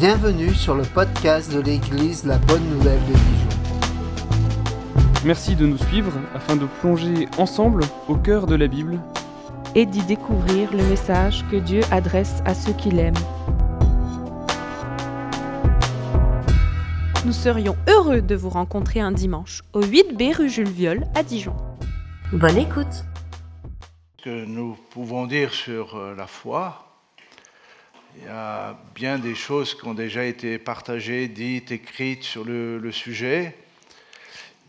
[0.00, 3.48] Bienvenue sur le podcast de l'Église La Bonne Nouvelle de Dijon.
[5.26, 8.98] Merci de nous suivre afin de plonger ensemble au cœur de la Bible
[9.74, 13.12] et d'y découvrir le message que Dieu adresse à ceux qui l'aiment.
[17.26, 21.54] Nous serions heureux de vous rencontrer un dimanche au 8B rue Jules Viol à Dijon.
[22.32, 23.04] Bonne écoute.
[24.16, 26.89] Ce que nous pouvons dire sur euh, la foi,
[28.16, 32.90] il y a bien des choses qui ont déjà été partagées, dites, écrites sur le,
[32.92, 33.56] sujet,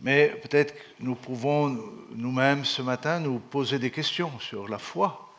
[0.01, 1.77] mais peut-être que nous pouvons
[2.11, 5.33] nous-mêmes ce matin nous poser des questions sur la foi,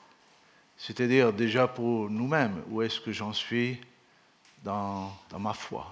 [0.76, 3.80] c'est-à-dire déjà pour nous-mêmes, où est-ce que j'en suis
[4.64, 5.86] dans, ma foi?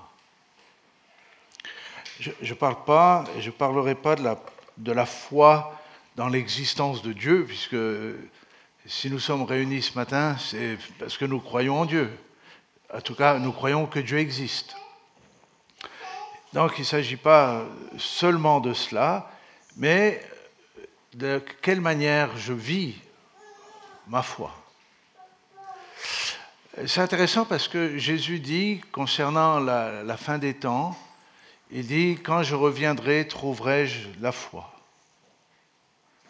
[2.18, 4.38] Je ne parle pas, je parlerai pas de la,
[4.76, 5.74] de la foi
[6.16, 7.76] dans l'existence de Dieu, puisque
[8.86, 12.10] si nous sommes réunis ce matin, c'est parce que nous croyons en Dieu.
[12.92, 14.74] En tout cas, nous croyons que Dieu existe.
[16.52, 17.64] Donc il ne s'agit pas
[17.98, 19.30] seulement de cela,
[19.76, 20.20] mais
[21.14, 22.96] de quelle manière je vis
[24.08, 24.52] ma foi.
[26.86, 30.96] C'est intéressant parce que Jésus dit, concernant la, fin des temps,
[31.70, 34.72] il dit, quand je reviendrai, trouverai-je la foi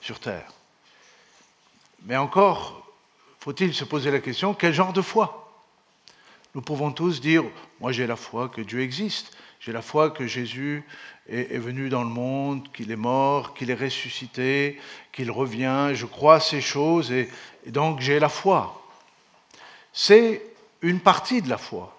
[0.00, 0.59] sur terre?
[2.04, 2.86] Mais encore,
[3.38, 5.40] faut-il se poser la question, quel genre de foi?
[6.54, 7.44] Nous pouvons tous dire,
[7.80, 10.84] moi j'ai la foi que Dieu existe, j'ai la foi que Jésus
[11.28, 14.80] est, venu dans le monde, qu'il est mort, qu'il est ressuscité,
[15.12, 17.28] qu'il revient, je crois à ces choses et,
[17.66, 18.82] donc j'ai la foi.
[19.92, 20.42] C'est
[20.82, 21.96] une partie de la foi.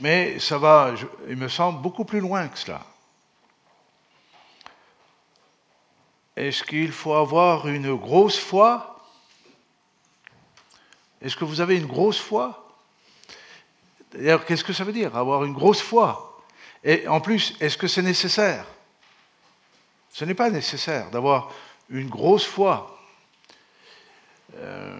[0.00, 0.94] Mais ça va,
[1.28, 2.84] il me semble, beaucoup plus loin que cela.
[6.40, 8.98] Est-ce qu'il faut avoir une grosse foi?
[11.20, 12.66] Est-ce que vous avez une grosse foi?
[14.10, 16.40] D'ailleurs, qu'est-ce que ça veut dire, avoir une grosse foi?
[16.82, 18.64] Et en plus, est-ce que c'est nécessaire?
[20.08, 21.52] Ce n'est pas nécessaire d'avoir
[21.90, 22.98] une grosse foi.
[24.56, 24.98] Euh,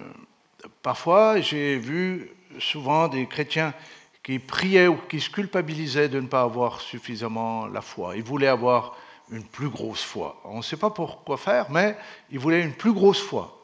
[0.83, 3.73] parfois, j'ai vu souvent des chrétiens
[4.23, 8.15] qui priaient ou qui se culpabilisaient de ne pas avoir suffisamment la foi.
[8.17, 8.95] Ils voulaient avoir
[9.31, 10.41] une plus grosse foi.
[10.45, 11.97] On ne sait pas pourquoi faire, mais
[12.31, 13.57] ils voulaient une plus grosse foi.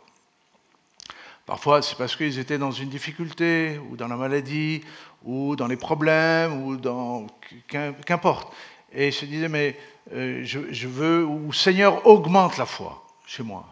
[1.44, 4.82] Parfois, c'est parce qu'ils étaient dans une difficulté, ou dans la maladie,
[5.22, 7.26] ou dans les problèmes, ou dans.
[7.68, 8.52] qu'importe.
[8.92, 9.78] Et ils se disaient, mais
[10.12, 13.64] euh, je, veux, ou Seigneur, augmente la foi chez moi.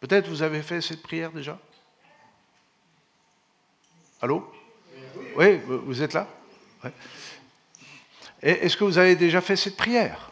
[0.00, 1.58] Peut-être vous avez fait cette prière déjà?
[4.22, 4.50] Allô?
[5.36, 6.26] Oui, vous êtes là?
[8.42, 10.29] Est-ce que vous avez déjà fait cette prière?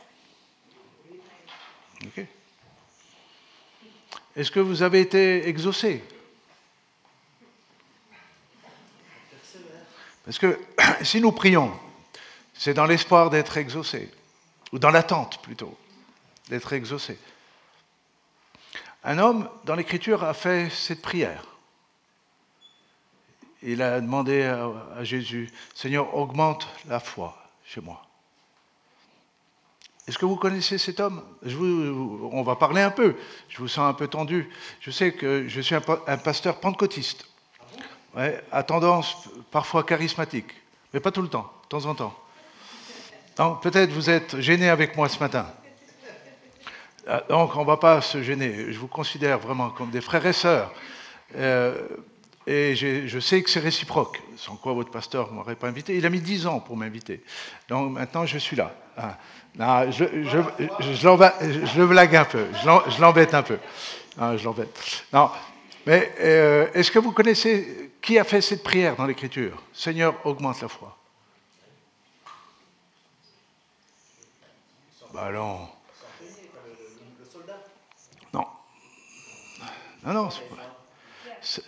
[4.36, 6.02] Est-ce que vous avez été exaucé?
[10.24, 10.60] Parce que
[11.02, 11.72] si nous prions,
[12.54, 14.12] c'est dans l'espoir d'être exaucé,
[14.72, 15.76] ou dans l'attente plutôt,
[16.48, 17.18] d'être exaucé.
[19.04, 21.44] Un homme, dans l'Écriture, a fait cette prière.
[23.62, 28.07] Il a demandé à Jésus, Seigneur, augmente la foi chez moi.
[30.08, 31.22] Est-ce que vous connaissez cet homme?
[32.32, 33.14] On va parler un peu.
[33.50, 34.48] Je vous sens un peu tendu.
[34.80, 35.82] Je sais que je suis un,
[36.16, 37.26] pasteur pentecôtiste,
[38.50, 40.50] à tendance parfois charismatique,
[40.94, 42.18] mais pas tout le temps, de temps en temps.
[43.36, 45.46] Donc peut-être vous êtes gêné avec moi ce matin.
[47.28, 48.72] Donc on ne va pas se gêner.
[48.72, 50.72] Je vous considère vraiment comme des frères et sœurs.
[51.36, 51.86] Euh,
[52.48, 55.94] et je sais que c'est réciproque, sans quoi votre pasteur ne m'aurait pas invité.
[55.98, 57.22] Il a mis dix ans pour m'inviter.
[57.68, 58.74] Donc maintenant, je suis là.
[58.96, 59.18] Ah.
[59.54, 60.38] Non, je, je,
[60.80, 63.58] je, je, le blague un peu, je l'embête un peu.
[64.16, 65.04] Non, je l'embête.
[65.12, 65.30] Non,
[65.84, 69.62] mais euh, est-ce que vous connaissez qui a fait cette prière dans l'Écriture?
[69.74, 70.96] Seigneur, augmente la foi.
[75.12, 75.68] Bah non.
[78.32, 78.46] Non.
[80.02, 81.62] Non, non, c'est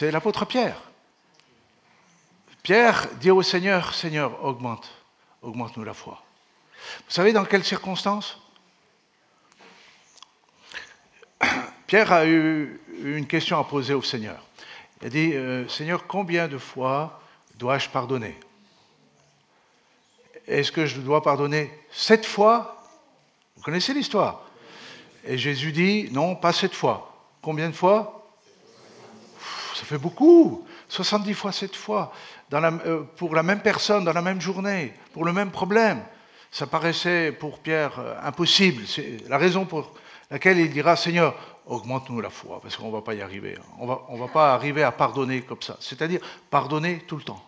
[0.00, 0.80] l'apôtre Pierre.
[2.62, 4.90] Pierre dit au Seigneur, Seigneur, augmente,
[5.42, 6.22] augmente-nous la foi.
[7.06, 8.38] Vous savez dans quelles circonstances?
[11.86, 14.44] Pierre a eu une question à poser au Seigneur.
[15.00, 17.20] Il a dit, euh, Seigneur, combien de fois
[17.56, 18.38] dois-je pardonner?
[20.46, 22.82] Est-ce que je dois pardonner sept fois?
[23.56, 24.42] Vous connaissez l'histoire
[25.24, 27.14] Et Jésus dit, non, pas sept fois.
[27.42, 28.17] Combien de fois?
[29.78, 30.64] Ça fait beaucoup.
[30.88, 32.12] 70 fois sept fois.
[32.50, 36.02] Dans la, euh, pour la même personne, dans la même journée, pour le même problème.
[36.50, 37.92] Ça paraissait pour Pierre
[38.24, 38.86] impossible.
[38.88, 39.94] C'est la raison pour
[40.32, 41.36] laquelle il dira Seigneur,
[41.66, 43.56] augmente-nous la foi, parce qu'on ne va pas y arriver.
[43.56, 43.64] hein.
[43.78, 45.76] On va, ne va pas arriver à pardonner comme ça.
[45.78, 46.20] C'est-à-dire
[46.50, 47.44] pardonner tout le temps.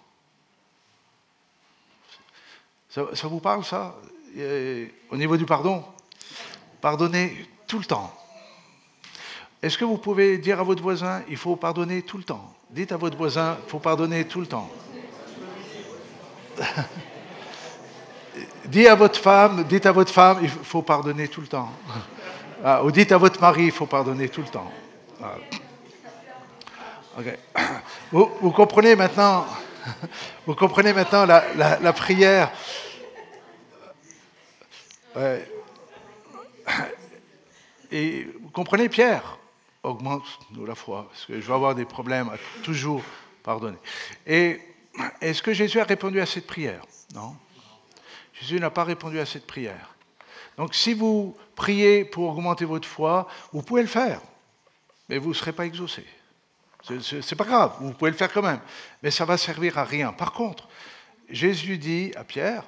[2.91, 3.97] Ça, ça vous parle, ça?
[4.37, 5.85] Euh, Au niveau du pardon?
[6.81, 8.15] Pardonner tout le temps.
[9.63, 12.55] Est-ce que vous pouvez dire à votre voisin, il faut pardonner tout le temps?
[12.71, 14.71] Dites à votre voisin, il faut pardonner tout le temps.
[18.67, 21.71] Dites à votre femme, dites à votre femme, il faut pardonner tout le temps.
[22.63, 24.71] Ah, ou dites à votre mari, il faut pardonner tout le temps.
[25.23, 25.37] Ah.
[28.13, 29.47] Vous, comprenez maintenant,
[30.47, 32.53] vous comprenez maintenant la, prière?
[37.91, 39.39] Et vous comprenez, Pierre,
[39.83, 43.03] augmente-nous la foi, parce que je vais avoir des problèmes à toujours
[43.43, 43.79] pardonner.
[44.27, 44.61] Et
[45.21, 46.83] est-ce que Jésus a répondu à cette prière?
[47.15, 47.37] Non.
[48.35, 49.95] Jésus n'a pas répondu à cette prière.
[50.57, 54.21] Donc si vous priez pour augmenter votre foi, vous pouvez le faire,
[55.09, 56.05] mais vous ne serez pas exaucé.
[56.83, 58.61] Ce n'est pas grave, vous pouvez le faire quand même,
[59.03, 60.13] mais ça va servir à rien.
[60.13, 60.69] Par contre,
[61.29, 62.65] Jésus dit à Pierre,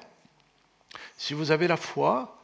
[1.17, 2.37] si vous avez la foi,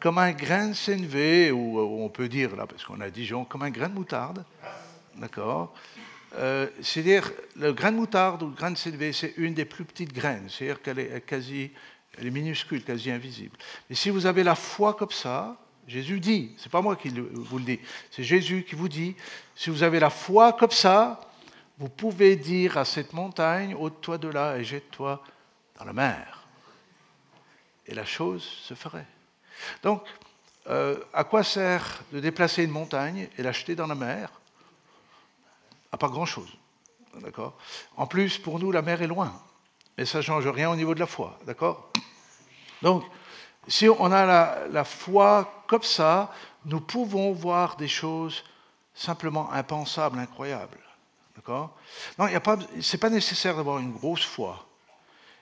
[0.00, 3.62] comme un grain de sénévé, ou on peut dire, là, parce qu'on a Dijon, comme
[3.62, 4.44] un grain de moutarde,
[5.16, 5.74] d'accord
[6.38, 9.84] Euh, C'est-à-dire, le grain de moutarde ou le grain de sénévé, c'est une des plus
[9.84, 11.72] petites graines, c'est-à-dire qu'elle est quasi,
[12.16, 13.56] elle est minuscule, quasi invisible.
[13.90, 15.56] Et si vous avez la foi comme ça,
[15.88, 17.80] Jésus dit, c'est pas moi qui vous le dis,
[18.12, 19.16] c'est Jésus qui vous dit,
[19.56, 21.18] si vous avez la foi comme ça,
[21.78, 25.24] vous pouvez dire à cette montagne, ôte-toi de là et jette-toi
[25.78, 26.46] dans la mer.
[27.86, 29.06] Et la chose se ferait.
[29.82, 30.02] Donc,
[30.68, 34.30] euh, à quoi sert de déplacer une montagne et l'acheter dans la mer?
[35.92, 36.50] À pas grand-chose.
[37.20, 37.54] D'accord?
[37.96, 39.32] En plus, pour nous, la mer est loin.
[39.98, 41.38] Mais ça ne change rien au niveau de la foi.
[41.44, 41.90] D'accord?
[42.82, 43.04] Donc,
[43.68, 46.32] si on a la, foi comme ça,
[46.64, 48.44] nous pouvons voir des choses
[48.94, 50.78] simplement impensables, incroyables.
[51.36, 51.76] D'accord?
[52.18, 52.32] Non, ce
[52.96, 54.66] n'est pas nécessaire d'avoir une grosse foi.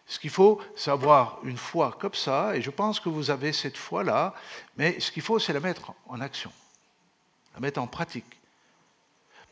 [0.08, 3.52] Ce qu'il faut, c'est avoir une foi comme ça, et je pense que vous avez
[3.52, 4.34] cette foi-là,
[4.78, 6.50] mais ce qu'il faut, c'est la mettre en action,
[7.54, 8.40] la mettre en pratique.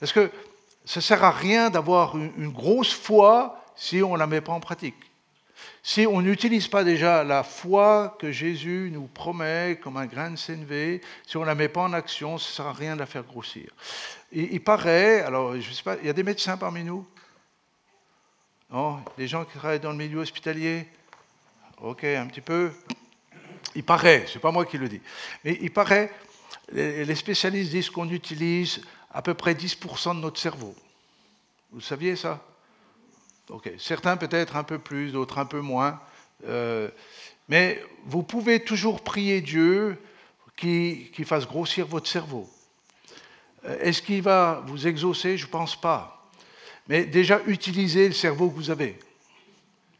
[0.00, 0.30] Parce que
[0.86, 4.52] ça ne sert à rien d'avoir une, grosse foi si on ne la met pas
[4.52, 4.96] en pratique.
[5.82, 10.36] Si on n'utilise pas déjà la foi que Jésus nous promet comme un grain de
[10.36, 13.00] sénévé, si on ne la met pas en action, ça ne sert à rien de
[13.00, 13.70] la faire grossir.
[14.32, 17.06] Il, il paraît, alors je sais pas, il y a des médecins parmi nous
[18.70, 20.86] non Des gens qui travaillent dans le milieu hospitalier
[21.80, 22.72] Ok, un petit peu.
[23.74, 25.00] Il paraît, ce n'est pas moi qui le dis,
[25.44, 26.10] mais il paraît,
[26.72, 28.80] les les spécialistes disent qu'on utilise
[29.12, 30.74] à peu près 10% de notre cerveau.
[31.72, 32.42] Vous saviez ça?
[33.50, 36.00] Ok, certains peut-être un peu plus, d'autres un peu moins.
[36.48, 36.88] Euh,
[37.48, 40.00] mais vous pouvez toujours prier Dieu
[40.56, 42.48] qui, qui fasse grossir votre cerveau.
[43.66, 45.36] Euh, Est-ce qu'il va vous exaucer?
[45.36, 46.15] Je ne pense pas
[46.88, 48.98] mais déjà utilisez le cerveau que vous avez.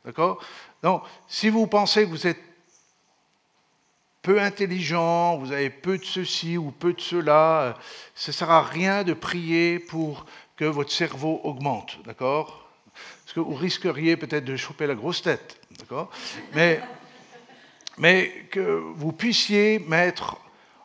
[0.04, 0.42] D'accord?
[0.82, 2.40] Donc, si vous pensez que vous êtes
[4.22, 7.72] peu intelligent, vous avez peu de ceci ou peu de cela, euh,
[8.14, 11.98] ça ne sert à rien de prier pour que votre cerveau augmente.
[12.04, 12.68] D'accord?
[13.24, 15.60] Parce que vous risqueriez peut-être de choper la grosse tête.
[15.78, 16.10] D'accord?
[16.54, 16.80] Mais,
[17.98, 18.60] mais que
[18.96, 20.38] vous puissiez mettre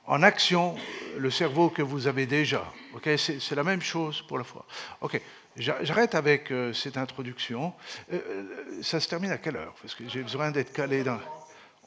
[0.06, 0.76] en action
[1.18, 2.66] le cerveau que vous avez déjà.
[2.94, 4.66] Ok, c'est la même chose pour la foi.
[5.00, 5.22] Ok,
[5.58, 7.74] j'arrête avec euh, cette introduction.
[8.12, 9.74] Euh, euh, ça se termine à quelle heure?
[9.82, 11.20] Parce que j'ai besoin d'être calé dans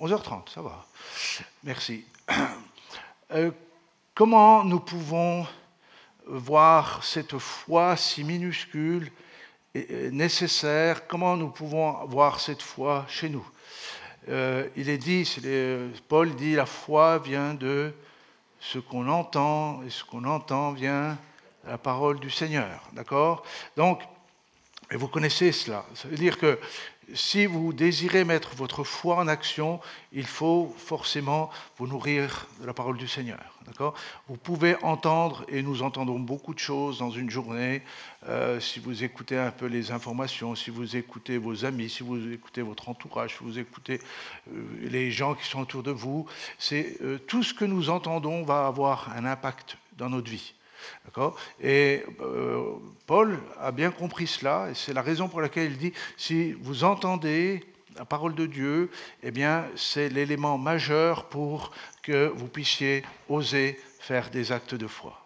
[0.00, 0.85] 11h30, ça va.
[1.62, 2.04] Merci.
[4.14, 5.47] Comment nous pouvons
[6.26, 9.11] voir cette foi si minuscule
[9.75, 11.06] et nécessaire?
[11.06, 13.47] Comment nous pouvons voir cette foi chez nous?
[14.28, 15.28] Il est dit,
[16.09, 17.92] Paul dit, la foi vient de
[18.61, 21.18] ce qu'on entend, et ce qu'on entend vient
[21.66, 22.83] la parole du Seigneur.
[22.92, 23.44] D'accord?
[23.76, 24.02] Donc,
[24.90, 25.85] et vous connaissez cela.
[25.94, 26.59] Ça veut dire que
[27.12, 29.80] si vous désirez mettre votre foi en action,
[30.12, 33.40] il faut forcément vous nourrir de la parole du Seigneur.
[33.66, 33.94] D'accord?
[34.28, 37.83] Vous pouvez entendre, et nous entendons beaucoup de choses dans une journée,
[38.28, 42.33] euh, si vous écoutez un peu les informations, si vous écoutez vos amis, si vous
[42.33, 44.00] écoutez votre entourage, si vous écoutez
[44.52, 46.26] euh, les gens qui sont autour de vous,
[46.73, 50.54] euh, tout ce que nous entendons va avoir un impact dans notre vie.
[51.60, 52.74] Et euh,
[53.06, 56.84] Paul a bien compris cela, et c'est la raison pour laquelle il dit si vous
[56.84, 57.64] entendez
[57.96, 58.90] la parole de Dieu,
[59.22, 61.70] eh bien, c'est l'élément majeur pour
[62.02, 65.20] que vous puissiez oser faire des actes de foi.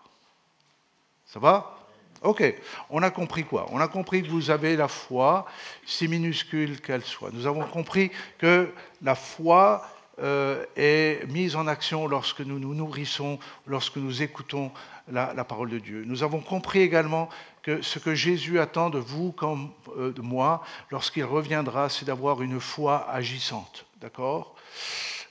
[1.24, 1.74] Ça va?
[2.22, 2.42] Ok,
[2.90, 3.66] on a compris quoi?
[3.70, 5.46] On a compris que vous avez la foi,
[5.86, 7.30] si minuscule qu'elle soit.
[7.32, 8.72] Nous avons compris que
[9.02, 9.86] la foi
[10.20, 14.72] euh, est mise en action lorsque nous nous nourrissons, lorsque nous écoutons
[15.12, 16.02] la, parole de Dieu.
[16.06, 17.28] Nous avons compris également
[17.62, 22.42] que ce que Jésus attend de vous comme euh, de moi lorsqu'il reviendra, c'est d'avoir
[22.42, 23.86] une foi agissante.
[24.00, 24.56] D'accord?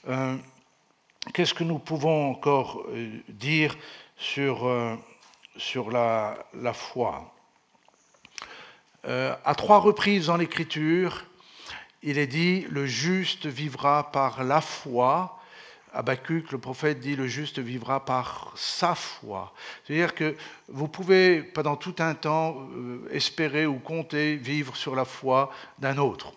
[0.08, 0.36] Euh,
[1.34, 2.86] Qu'est-ce que nous pouvons encore
[3.28, 3.76] dire
[4.16, 4.66] sur,
[5.58, 6.38] sur la,
[6.72, 7.34] foi?
[9.04, 11.27] À trois reprises dans l'Écriture,
[12.02, 15.34] il est dit le juste vivra par la foi.
[15.92, 19.52] Habakkuk, le prophète, dit le juste vivra par sa foi.
[19.84, 20.36] C'est-à-dire que
[20.68, 25.96] vous pouvez, pendant tout un temps, euh, espérer ou compter vivre sur la foi d'un
[25.96, 26.34] autre.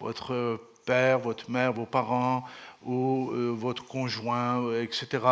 [0.00, 2.44] Votre père, votre mère, vos parents
[2.84, 5.22] ou euh, votre conjoint, euh, etc.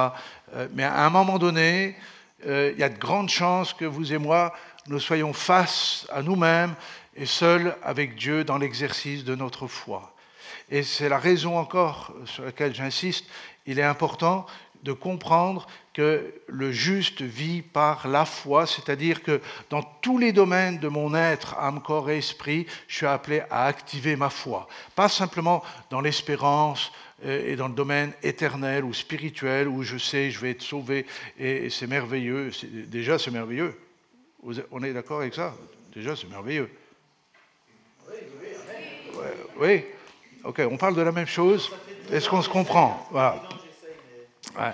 [0.72, 1.96] Mais à un moment donné,
[2.44, 4.52] il y a de grandes chances que vous et moi,
[4.86, 6.74] nous soyons face à nous-mêmes
[7.16, 10.14] et seuls avec Dieu dans l'exercice de notre foi.
[10.70, 13.26] Et c'est la raison encore sur laquelle j'insiste,
[13.66, 14.46] il est important
[14.82, 20.78] de comprendre que le juste vit par la foi, c'est-à-dire que dans tous les domaines
[20.78, 24.68] de mon être, âme, corps et esprit, je suis appelé à activer ma foi.
[24.94, 26.92] Pas simplement dans l'espérance
[27.24, 31.06] euh, et dans le domaine éternel ou spirituel où je sais je vais être sauvé
[31.38, 32.50] et, c'est merveilleux.
[32.88, 33.76] Déjà, c'est merveilleux.
[34.70, 35.54] On est d'accord avec ça?
[35.94, 36.70] Déjà, c'est merveilleux.
[39.26, 39.84] Ouais, oui.
[40.44, 41.70] Ok, on parle de la même chose.
[42.12, 43.08] Est-ce qu'on se comprend?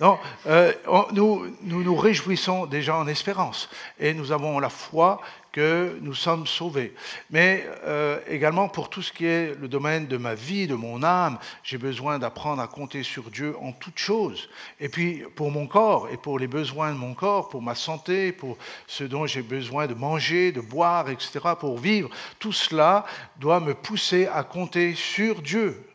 [0.00, 0.18] Non,
[0.48, 0.72] euh,
[1.12, 3.68] nous nous réjouissons déjà en espérance
[4.00, 5.20] et nous avons la foi
[5.52, 6.94] que nous sommes sauvés.
[7.30, 11.02] Mais euh, également pour tout ce qui est le domaine de ma vie, de mon
[11.02, 14.48] âme, j'ai besoin d'apprendre à compter sur Dieu en toutes choses.
[14.80, 18.32] Et puis pour mon corps et pour les besoins de mon corps, pour ma santé,
[18.32, 18.56] pour
[18.86, 23.04] ce dont j'ai besoin de manger, de boire, etc., pour vivre, tout cela
[23.36, 25.86] doit me pousser à compter sur Dieu.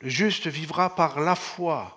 [0.00, 1.95] Le juste vivra par la foi.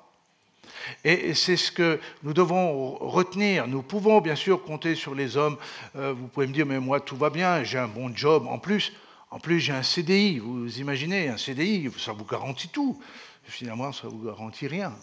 [1.03, 3.67] Et c'est ce que nous devons retenir.
[3.67, 5.57] Nous pouvons bien sûr compter sur les hommes.
[5.95, 8.45] Euh, vous pouvez me dire, mais moi tout va bien, j'ai un bon job.
[8.47, 8.93] En plus,
[9.31, 10.39] en plus j'ai un CDI.
[10.39, 12.99] Vous imaginez, un CDI, ça vous garantit tout.
[13.43, 14.93] Finalement, ça ne vous garantit rien.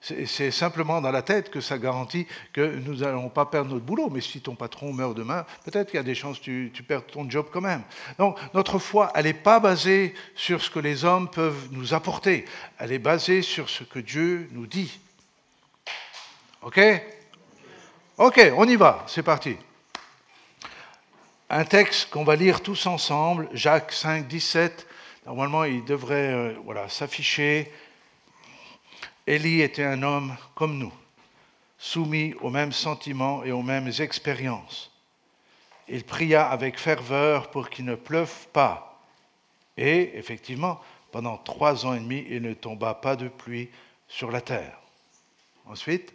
[0.00, 4.08] C'est- simplement dans la tête que ça garantit que nous n'allons pas perdre notre boulot.
[4.08, 6.82] Mais si ton patron meurt demain, peut-être qu'il y a des chances que tu, tu
[6.82, 7.82] perds ton job quand même.
[8.18, 12.46] Donc notre foi, elle n'est pas basée sur ce que les hommes peuvent nous apporter.
[12.78, 14.98] Elle est basée sur ce que Dieu nous dit.
[16.62, 16.80] OK?
[18.16, 19.56] OK, on y va, c'est parti.
[21.50, 24.86] Un texte qu'on va lire tous ensemble, Jacques 5, 17.
[25.26, 27.70] Normalement, il devrait euh, voilà, s'afficher.
[29.30, 30.92] Élie était un homme comme nous,
[31.78, 34.90] soumis aux mêmes sentiments et aux mêmes expériences.
[35.86, 39.00] Il pria avec ferveur pour qu'il ne pleuve pas.
[39.76, 40.80] Et effectivement,
[41.12, 43.70] pendant trois ans et demi, il ne tomba pas de pluie
[44.08, 44.80] sur la terre.
[45.64, 46.12] Ensuite,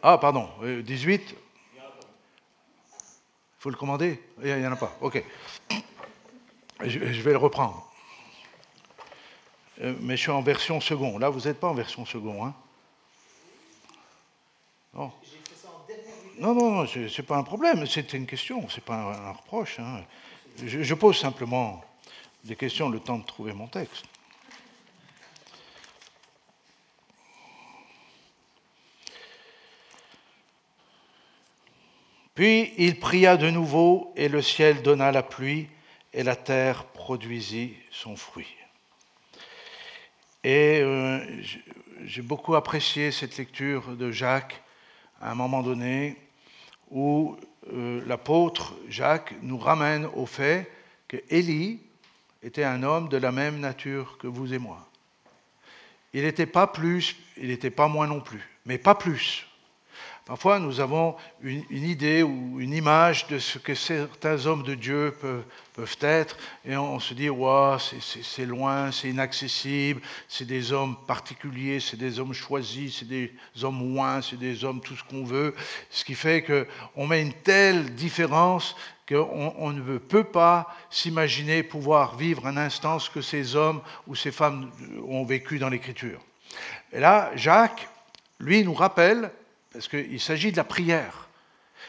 [0.00, 1.34] ah pardon, euh, 18.
[1.34, 1.82] Il
[3.58, 4.22] faut le commander?
[4.40, 4.96] Il n'y en a pas.
[5.00, 5.20] Ok.
[6.80, 7.87] Je vais le reprendre.
[9.80, 11.18] Euh, mais je suis en version second.
[11.18, 12.44] Là, vous n'êtes pas en version second.
[12.44, 12.54] Hein
[14.94, 15.12] non.
[16.38, 19.80] Non, non, ce n'est pas un problème, c'est une question, ce n'est pas un, reproche.
[19.80, 20.04] hein.
[20.64, 21.84] Je pose simplement
[22.44, 24.04] des questions le temps de trouver mon texte.
[32.34, 35.68] Puis il pria de nouveau, et le ciel donna la pluie,
[36.12, 38.57] et la terre produisit son fruit.
[40.44, 41.20] Et euh,
[42.04, 44.62] j'ai beaucoup apprécié cette lecture de Jacques
[45.20, 46.16] à un moment donné
[46.90, 47.36] où
[47.72, 50.70] euh, l'apôtre Jacques nous ramène au fait
[51.08, 51.80] que Élie
[52.42, 54.88] était un homme de la même nature que vous et moi.
[56.12, 59.47] Il n'était pas plus, il n'était pas moins non plus, mais pas plus.
[60.28, 65.16] Parfois, nous avons une, idée ou une image de ce que certains hommes de Dieu
[65.74, 67.30] peuvent, être, et on, se dit,
[68.20, 73.32] c'est- loin, c'est inaccessible, c'est des hommes particuliers, c'est des hommes choisis, c'est des
[73.62, 75.54] hommes loin, c'est des hommes tout ce qu'on veut,
[75.88, 78.76] ce qui fait qu'on met une telle différence
[79.08, 84.14] qu'on on ne peut pas s'imaginer pouvoir vivre un instant ce que ces hommes ou
[84.14, 84.70] ces femmes
[85.08, 86.20] ont vécu dans l'Écriture.
[86.92, 87.88] Et là, Jacques,
[88.40, 89.30] lui, nous rappelle,
[89.72, 91.28] parce qu'il s'agit de la prière,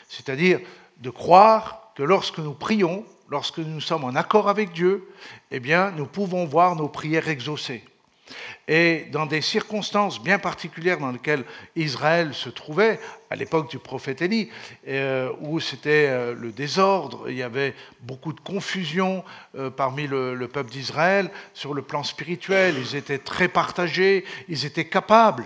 [0.08, 0.60] c'est-à-dire
[0.98, 5.08] de croire que lorsque nous prions, lorsque nous sommes en accord avec Dieu,
[5.52, 7.84] eh bien, nous pouvons voir nos prières exaucées.
[8.68, 11.44] et dans des circonstances bien particulières dans lesquelles
[11.76, 13.00] Israël se trouvait,
[13.32, 14.50] à l'époque du prophète Élie,
[14.88, 19.24] euh, où c'était euh, le désordre, il y avait beaucoup de confusion
[19.56, 24.66] euh, parmi le, le peuple d'Israël sur le plan spirituel, ils étaient très partagés, ils
[24.66, 25.46] étaient capables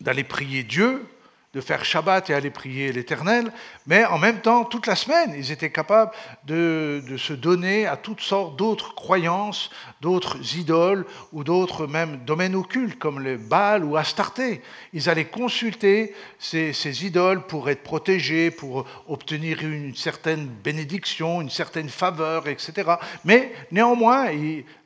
[0.00, 1.06] d'aller prier Dieu,
[1.54, 3.52] de faire Shabbat et aller prier l'Éternel,
[3.86, 6.10] mais en même temps, toute la semaine, ils étaient capables
[6.46, 9.70] de, se donner à toutes sortes d'autres croyances,
[10.00, 14.62] d'autres idoles ou d'autres même domaines occultes, comme le Baal ou Astarté.
[14.92, 21.88] Ils allaient consulter ces, idoles pour être protégés, pour obtenir une certaine bénédiction, une certaine
[21.88, 22.94] faveur, etc.
[23.24, 24.26] Mais néanmoins,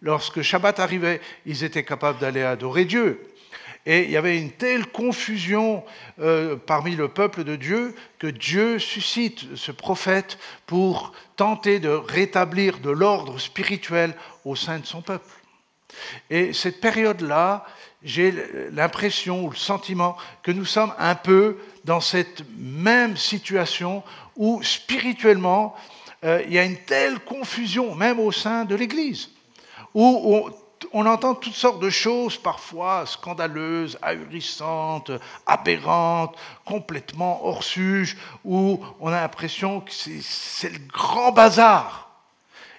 [0.03, 3.27] lorsque Shabbat arrivait, ils étaient capables d'aller adorer Dieu.
[3.89, 5.83] Et il y avait une telle confusion
[6.21, 12.81] euh, parmi le peuple de Dieu que Dieu suscite ce prophète pour tenter de rétablir
[12.81, 14.15] de l'ordre spirituel
[14.45, 15.33] au sein de son peuple.
[16.29, 17.65] Et cette période-là,
[18.03, 18.35] j'ai
[18.73, 24.03] l'impression ou le sentiment que nous sommes un peu dans cette même situation
[24.37, 25.75] où spirituellement,
[26.25, 29.31] euh, il y a une telle confusion, même au sein de l'Église,
[29.95, 30.53] où on,
[30.93, 35.11] on entend toutes sortes de choses parfois scandaleuses, ahurissantes,
[35.47, 42.11] aberrantes, complètement hors suge, où on a l'impression que c'est le grand bazar.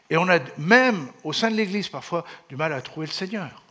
[0.10, 3.62] Et on a même au sein de l'Église parfois du mal à trouver le Seigneur.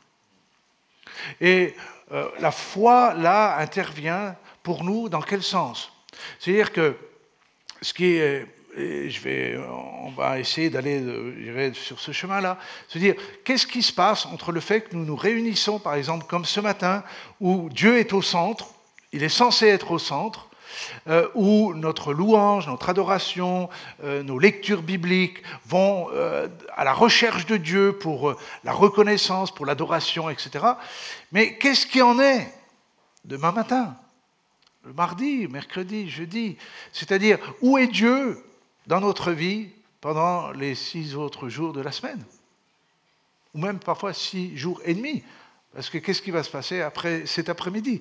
[1.40, 1.74] Et
[2.12, 5.92] euh, la foi, là, intervient pour nous dans quel sens?
[6.38, 6.96] C'est-à-dire que
[7.82, 8.46] ce qui est
[8.78, 9.58] je vais,
[10.04, 11.02] on va essayer d'aller
[11.74, 12.58] sur ce chemin-là,
[12.88, 16.26] se dire qu'est-ce qui se passe entre le fait que nous nous réunissons, par exemple,
[16.26, 17.02] comme ce matin,
[17.40, 18.68] où Dieu est au centre,
[19.12, 20.48] il est censé être au centre,
[21.08, 23.68] euh, où notre louange, notre adoration,
[24.04, 29.66] euh, nos lectures bibliques vont euh, à la recherche de Dieu pour la reconnaissance, pour
[29.66, 30.64] l'adoration, etc.
[31.32, 32.52] Mais qu'est-ce qui en est
[33.24, 33.96] demain matin?
[34.84, 36.56] Le mardi, mercredi, jeudi?
[36.92, 38.42] C'est-à-dire, où est Dieu?
[38.88, 39.68] Dans notre vie
[40.00, 42.24] pendant les six autres jours de la semaine.
[43.54, 45.22] Ou même parfois six jours et demi.
[45.74, 48.00] Parce que qu'est-ce qui va se passer après cet après-midi?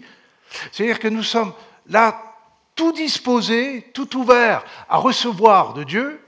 [0.72, 1.54] C'est-à-dire que nous sommes
[1.88, 2.24] là,
[2.74, 6.22] tout disposés, tout ouverts à recevoir de Dieu,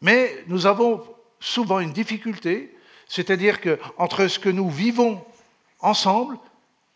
[0.00, 1.02] mais nous avons
[1.40, 2.76] souvent une difficulté,
[3.08, 5.24] c'est-à-dire que entre ce que nous vivons
[5.80, 6.38] ensemble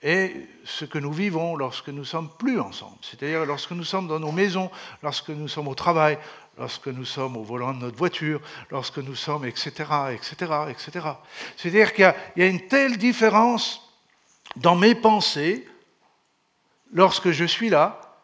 [0.06, 4.20] et ce que nous vivons lorsque nous sommes plus ensemble, c'est-à-dire lorsque nous sommes dans
[4.20, 4.70] nos maisons,
[5.02, 6.18] lorsque nous sommes au travail,
[6.58, 9.70] lorsque nous sommes au volant de notre voiture, lorsque nous sommes, etc.,
[10.12, 11.06] etc., etc.
[11.56, 13.80] C'est-à-dire qu'il y, a une telle différence
[14.56, 15.66] dans mes pensées
[16.92, 18.20] lorsque je suis là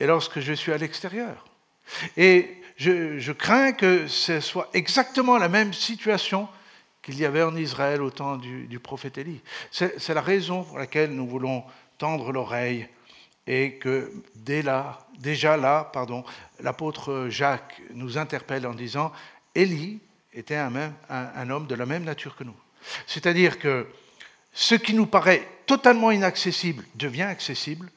[0.00, 1.44] et lorsque je suis à l'extérieur.
[2.16, 6.48] Et je, crains que ce soit exactement la même situation
[7.04, 9.40] qu'il y avait en Israël au temps du, prophète Élie.
[9.70, 11.62] C'est la raison pour laquelle nous voulons
[11.98, 12.88] tendre l'oreille
[13.46, 15.92] et que dès là, déjà là,
[16.60, 19.12] l'apôtre Jacques nous interpelle en disant
[19.54, 20.00] Élie
[20.32, 22.56] était un, homme de la même nature que nous.
[23.06, 23.86] C'est-à-dire que
[24.54, 27.90] ce qui nous paraît totalement inaccessible devient accessible.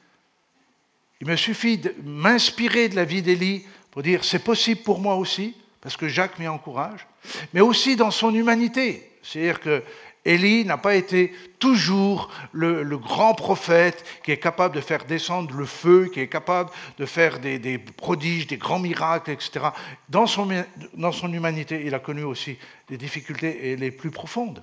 [1.20, 5.16] Il me suffit de m'inspirer de la vie d'Élie pour dire c'est possible pour moi
[5.16, 5.56] aussi,
[5.88, 7.06] parce que Jacques m'y encourage,
[7.54, 9.10] mais aussi dans son humanité.
[9.22, 9.82] C'est-à-dire que
[10.22, 15.64] Élie n'a pas été toujours le, grand prophète qui est capable de faire descendre le
[15.64, 19.68] feu, qui est capable de faire des, prodiges, des grands miracles, etc.
[20.10, 22.58] Dans son, dans son humanité, il a connu aussi
[22.90, 24.62] des difficultés les plus profondes.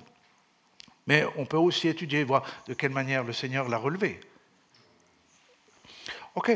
[1.08, 4.20] Mais on peut aussi étudier, voir de quelle manière le Seigneur l'a relevé.
[6.36, 6.52] OK.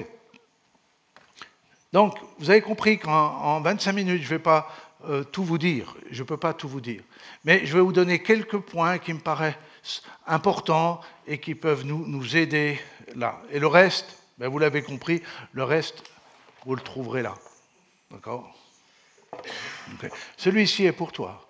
[1.93, 4.71] Donc, vous avez compris qu'en 25 minutes, je ne vais pas
[5.09, 5.95] euh, tout vous dire.
[6.11, 7.03] Je ne peux pas tout vous dire.
[7.45, 12.07] Mais je vais vous donner quelques points qui me paraissent importants et qui peuvent nous,
[12.07, 12.79] nous aider
[13.17, 13.41] là.
[13.51, 15.23] Et le reste, ben vous l'avez compris,
[15.53, 16.05] le reste,
[16.65, 17.35] vous le trouverez là.
[18.11, 18.55] D'accord?
[20.37, 21.47] Celui-ci est pour toi.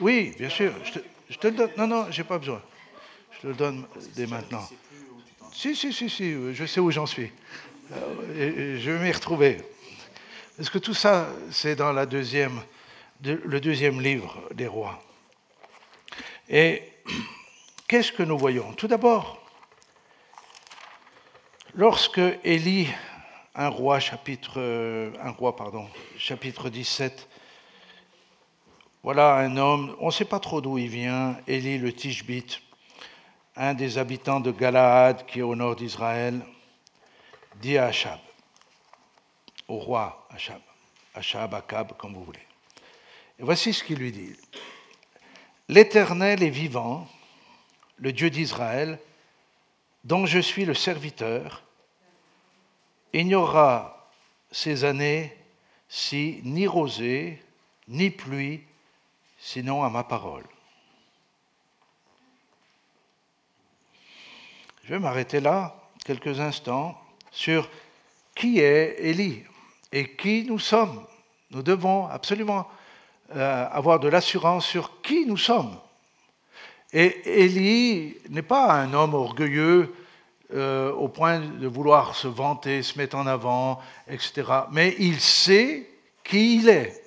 [0.00, 0.72] Oui, bien sûr.
[0.84, 0.98] Je te,
[1.30, 1.70] je te, le donne.
[1.76, 2.60] Non, non, j'ai pas besoin.
[3.32, 4.66] Je te le donne dès maintenant.
[5.60, 7.32] Si, si, si, si, je sais où j'en suis.
[7.90, 9.56] Euh, je vais m'y retrouver.
[10.56, 15.02] Parce que tout ça, c'est dans le deuxième livre des rois.
[16.48, 16.84] Et
[17.88, 18.72] qu'est-ce que nous voyons?
[18.74, 19.44] Tout d'abord,
[21.74, 22.86] lorsque Élie,
[23.56, 24.60] un roi, chapitre,
[25.20, 27.28] un roi, pardon, chapitre 17,
[29.02, 32.62] voilà un homme, on ne sait pas trop d'où il vient, Élie le Tishbite,
[33.58, 36.40] un des habitants de Galaad qui est au nord d'Israël,
[37.56, 38.20] dit à Achab,
[39.66, 40.60] au roi Achab,
[41.12, 42.46] Achab, Akab, comme vous voulez.
[43.40, 44.36] Et voici ce qu'il lui dit.
[45.68, 47.08] L'Éternel est vivant,
[47.96, 49.00] le Dieu d'Israël,
[50.04, 51.64] dont je suis le serviteur.
[53.34, 54.08] Aura
[54.52, 55.36] ces années
[55.88, 57.42] si ni rosée,
[57.88, 58.62] ni pluie,
[59.38, 60.44] sinon à ma parole.
[64.88, 66.98] Je vais m'arrêter là quelques instants
[67.30, 67.68] sur
[68.34, 69.44] qui est Élie
[69.92, 71.04] et qui nous sommes.
[71.50, 72.66] Nous devons absolument
[73.36, 75.76] euh, avoir de l'assurance sur qui nous sommes.
[76.90, 79.94] Et Élie n'est pas un homme orgueilleux
[80.54, 84.42] euh, au point de vouloir se vanter, se mettre en avant, etc.
[84.72, 85.86] Mais il sait
[86.24, 86.98] qui il est.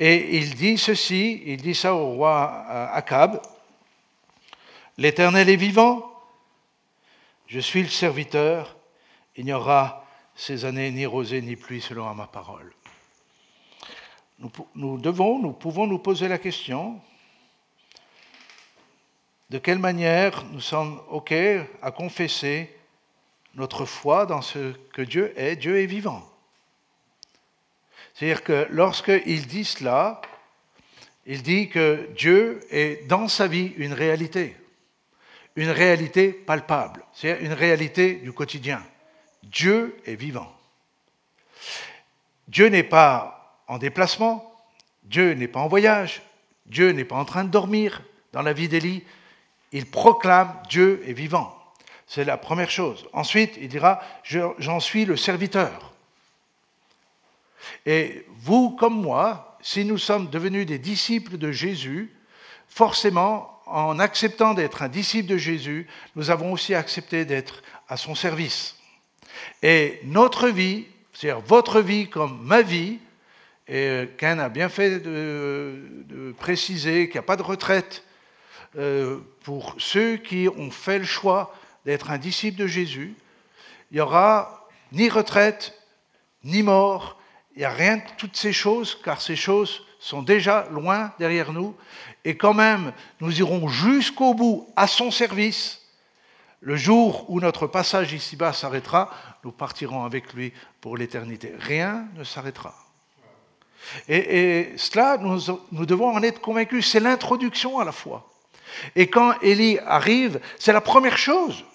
[0.00, 3.40] Et il dit ceci, il dit ça au roi euh, Akab,
[4.96, 6.17] L'Éternel est vivant,
[7.48, 8.76] je suis le serviteur,
[9.36, 12.72] il n'y aura ces années ni rosée ni pluie selon ma parole.
[14.38, 17.00] Nous, nous devons, nous pouvons nous poser la question,
[19.50, 22.76] de quelle manière nous sommes OK à confesser
[23.54, 25.56] notre foi dans ce que Dieu est.
[25.56, 26.22] Dieu est vivant.
[28.14, 30.20] C'est-à-dire que lorsqu'il dit cela,
[31.24, 34.54] il dit que Dieu est dans sa vie une réalité,
[35.58, 38.80] une réalité palpable, c'est une réalité du quotidien.
[39.42, 40.52] Dieu est vivant.
[42.46, 44.54] Dieu n'est pas en déplacement,
[45.02, 46.22] Dieu n'est pas en voyage,
[46.66, 49.02] Dieu n'est pas en train de dormir dans la vie d'Élie,
[49.72, 51.58] il proclame Dieu est vivant.
[52.06, 53.08] C'est la première chose.
[53.12, 55.92] Ensuite, il dira, j'en suis le serviteur.
[57.84, 62.14] Et vous comme moi, si nous sommes devenus des disciples de Jésus,
[62.68, 68.14] forcément, en acceptant d'être un disciple de Jésus, nous avons aussi accepté d'être à son
[68.14, 68.76] service.
[69.62, 72.98] Et notre vie, c'est-à-dire votre vie comme ma vie,
[73.68, 78.02] et Ken a bien fait de, de préciser qu'il n'y a pas de retraite
[78.76, 81.54] euh, pour ceux qui ont fait le choix
[81.84, 83.14] d'être un disciple de Jésus,
[83.90, 85.74] il n'y aura ni retraite,
[86.44, 87.20] ni mort,
[87.54, 91.52] il n'y a rien de toutes ces choses, car ces choses sont déjà loin derrière
[91.52, 91.76] nous,
[92.24, 95.82] et quand même, nous irons jusqu'au bout à son service.
[96.60, 99.10] Le jour où notre passage ici-bas s'arrêtera,
[99.44, 101.52] nous partirons avec lui pour l'éternité.
[101.58, 102.74] Rien ne s'arrêtera.
[104.08, 105.38] Et, cela, nous,
[105.72, 106.90] nous devons en être convaincus.
[106.90, 108.26] C'est l'introduction à la foi.
[108.96, 111.66] Et quand Élie arrive, c'est la première chose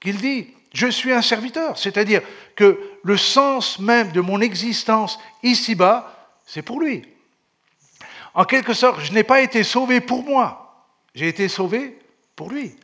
[0.00, 0.48] qu'il dit.
[0.72, 2.22] Je suis un serviteur, c'est-à-dire
[2.56, 7.11] que le sens même de mon existence ici-bas, c'est pour lui.
[8.34, 11.98] En quelque sorte, je n'ai pas été sauvé pour moi, j'ai été sauvé
[12.34, 12.74] pour lui.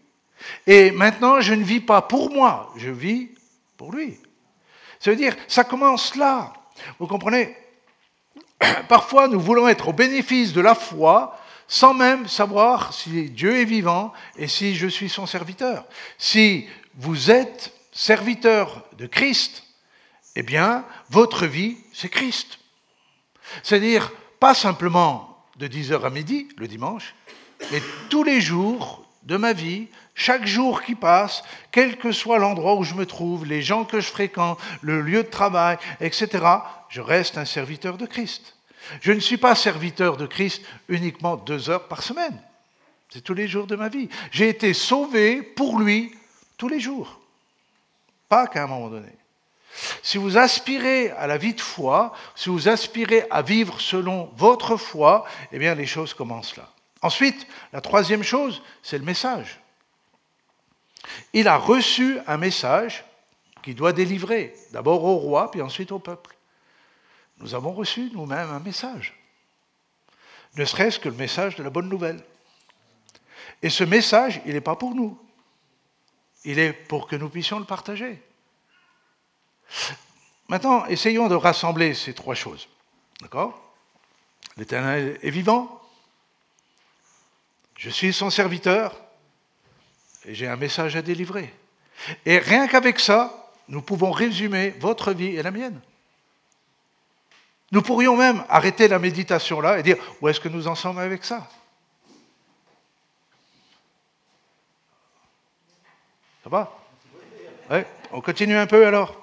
[0.66, 3.30] Et maintenant, je ne vis pas pour moi, je vis
[3.76, 4.18] pour lui.
[5.00, 6.52] Ça veut dire, ça commence là.
[6.98, 7.56] Vous comprenez?
[8.88, 13.64] Parfois, nous voulons être au bénéfice de la foi, sans même savoir si Dieu est
[13.64, 15.84] vivant et si je suis son serviteur.
[16.18, 19.64] Si vous êtes serviteur de Christ,
[20.36, 22.58] eh bien, votre vie, c'est Christ.
[23.62, 25.27] C'est-à-dire, pas simplement
[25.58, 27.14] de 10h à midi, le dimanche,
[27.72, 32.76] mais tous les jours de ma vie, chaque jour qui passe, quel que soit l'endroit
[32.76, 36.44] où je me trouve, les gens que je fréquente, le lieu de travail, etc.,
[36.88, 38.56] je reste un serviteur de Christ.
[39.00, 42.40] Je ne suis pas serviteur de Christ uniquement deux heures par semaine.
[43.10, 44.08] C'est tous les jours de ma vie.
[44.30, 46.14] J'ai été sauvé pour lui
[46.56, 47.20] tous les jours.
[48.28, 49.17] Pas qu'à un moment donné.
[50.02, 54.76] Si vous aspirez à la vie de foi, si vous aspirez à vivre selon votre
[54.76, 56.68] foi, eh bien les choses commencent là.
[57.02, 59.60] Ensuite, la troisième chose, c'est le message.
[61.32, 63.04] Il a reçu un message
[63.62, 66.38] qu'il doit délivrer, d'abord au roi, puis ensuite au peuple
[67.40, 69.14] nous avons reçu nous-mêmes un message.
[70.56, 72.22] Ne serait-ce que le message de la bonne nouvelle.
[73.62, 75.18] Et ce message, il n'est pas pour nous.
[76.44, 78.22] Il est pour que nous puissions le partager.
[80.48, 82.68] Maintenant, essayons de rassembler ces trois choses.
[83.20, 83.60] D'accord?
[84.56, 85.80] L'Éternel est vivant.
[87.76, 88.96] Je suis son serviteur.
[90.24, 91.54] Et j'ai un message à délivrer.
[92.26, 95.80] Et rien qu'avec ça, nous pouvons résumer votre vie et la mienne.
[97.70, 100.98] Nous pourrions même arrêter la méditation là et dire où est-ce que nous en sommes
[100.98, 101.48] avec ça?
[106.42, 106.72] Ça va?
[108.10, 109.14] On continue un peu alors?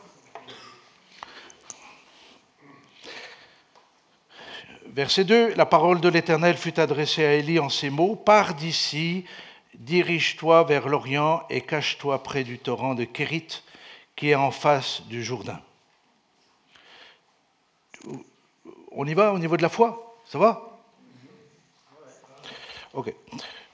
[4.96, 9.26] Verset 2, la parole de l'Éternel fut adressée à Élie en ces mots, Pars d'ici,
[9.74, 13.62] dirige-toi vers l'Orient et cache-toi près du torrent de Kérit
[14.16, 15.60] qui est en face du Jourdain
[18.96, 20.16] on y va au niveau de la foi?
[20.26, 20.80] Ça va?
[22.94, 23.14] Ok.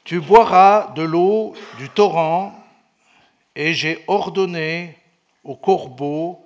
[0.04, 2.54] Tu boiras de l'eau du torrent,
[3.56, 4.98] et j'ai ordonné
[5.44, 6.44] au corbeau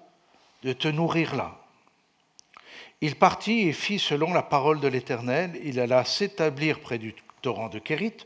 [0.63, 1.55] de te nourrir là.
[3.05, 5.61] Il partit et fit selon la parole de l'Éternel.
[5.63, 7.13] Il alla s'établir près du
[7.43, 8.17] torrent de Kérit,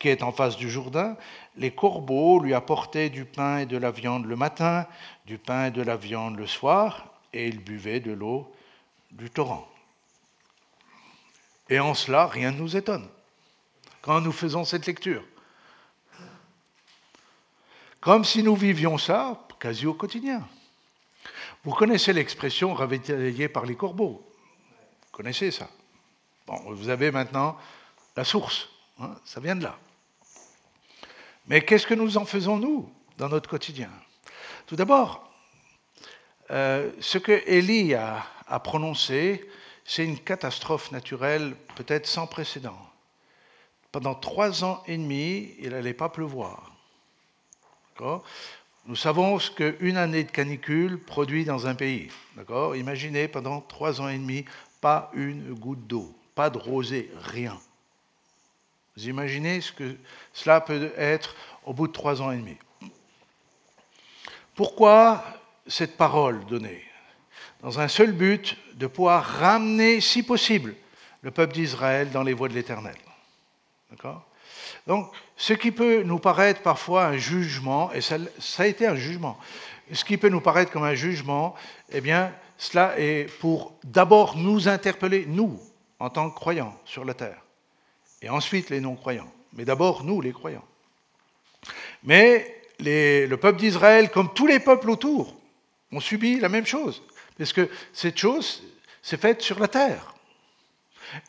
[0.00, 1.16] qui est en face du Jourdain.
[1.56, 4.88] Les corbeaux lui apportaient du pain et de la viande le matin,
[5.26, 8.52] du pain et de la viande le soir, et il buvait de l'eau
[9.12, 9.68] du torrent.
[11.68, 13.06] Et en cela, rien ne nous étonne
[14.02, 15.22] quand nous faisons cette lecture.
[18.00, 20.42] Comme si nous vivions ça quasi au quotidien.
[21.64, 24.26] Vous connaissez l'expression ravitaillé par les corbeaux.
[25.02, 25.68] Vous connaissez ça.
[26.46, 27.58] Bon, vous avez maintenant
[28.16, 28.68] la source.
[28.98, 29.78] Hein, ça vient de là.
[31.46, 33.90] Mais qu'est-ce que nous en faisons, nous, dans notre quotidien?
[34.66, 35.30] Tout d'abord,
[36.50, 39.48] euh, ce que Élie a, a prononcé,
[39.84, 42.78] c'est une catastrophe naturelle peut-être sans précédent.
[43.92, 46.70] Pendant trois ans et demi, il n'allait pas pleuvoir.
[48.86, 52.10] Nous savons ce qu'une année de canicule produit dans un pays.
[52.36, 52.74] D'accord?
[52.74, 54.44] Imaginez pendant trois ans et demi,
[54.80, 57.60] pas une goutte d'eau, pas de rosée, rien.
[58.96, 59.96] Vous imaginez ce que
[60.32, 62.56] cela peut être au bout de trois ans et demi.
[64.54, 65.24] Pourquoi
[65.66, 66.84] cette parole donnée?
[67.62, 70.74] Dans un seul but, de pouvoir ramener, si possible,
[71.22, 72.96] le peuple d'Israël dans les voies de l'Éternel.
[73.90, 74.26] D'accord?
[74.86, 78.18] Donc, ce qui peut nous paraître parfois un jugement, et ça,
[78.58, 79.38] a été un jugement,
[79.90, 81.54] ce qui peut nous paraître comme un jugement,
[81.92, 85.58] eh bien, cela est pour d'abord nous interpeller, nous,
[85.98, 87.42] en tant que croyants sur la terre,
[88.20, 90.64] et ensuite les non-croyants, mais d'abord nous, les croyants.
[92.02, 95.34] Mais le peuple d'Israël, comme tous les peuples autour,
[95.90, 97.02] ont subi la même chose,
[97.38, 98.62] parce que cette chose
[99.00, 100.14] s'est faite sur la terre.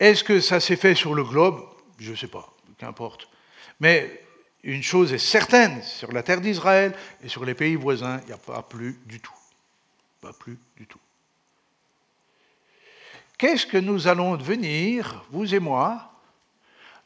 [0.02, 1.64] Est-ce que ça s'est fait sur le globe?
[1.98, 3.31] Je ne sais pas, qu'importe.
[3.82, 4.24] Mais
[4.62, 8.32] une chose est certaine, sur la terre d'Israël et sur les pays voisins, il n'y
[8.32, 9.34] a pas plus du tout.
[10.22, 11.00] Pas plus du tout.
[13.40, 16.12] Qu'est-ce que nous allons devenir, vous et moi,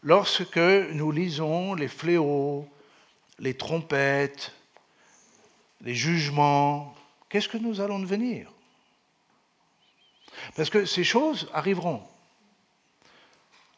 [0.03, 2.67] lorsque nous lisons les fléaux,
[3.39, 4.51] les trompettes,
[5.79, 6.93] les jugements?
[7.29, 8.51] Qu'est-ce que nous allons devenir?
[10.57, 12.03] Parce que ces choses arriveront.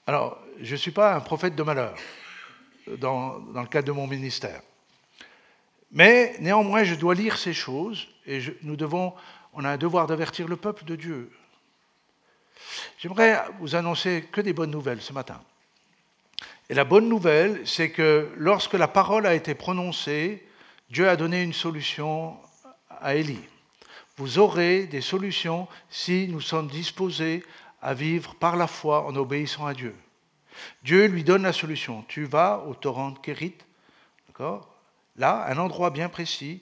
[0.08, 1.96] Alors, je ne suis pas un prophète de malheur
[3.00, 4.62] dans, le cadre de mon ministère.
[5.92, 9.14] Mais néanmoins, je dois lire ces choses et nous devons,
[9.54, 11.32] on a un devoir d'avertir le peuple de Dieu.
[13.00, 15.42] J'aimerais vous annoncer que des bonnes nouvelles ce matin.
[16.70, 20.46] Et la bonne nouvelle, c'est que lorsque la parole a été prononcée,
[20.90, 22.38] Dieu a donné une solution
[22.90, 23.44] à Élie.
[24.18, 27.44] Vous aurez des solutions si nous sommes disposés
[27.82, 29.96] à vivre par la foi en obéissant à Dieu.
[30.84, 32.04] Dieu lui donne la solution.
[32.08, 33.58] Tu vas au torrent de Kérit,
[34.28, 34.74] d'accord?
[35.16, 36.62] Là, un endroit bien précis,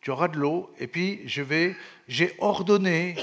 [0.00, 3.16] tu auras de l'eau, et puis je vais, j'ai ordonné,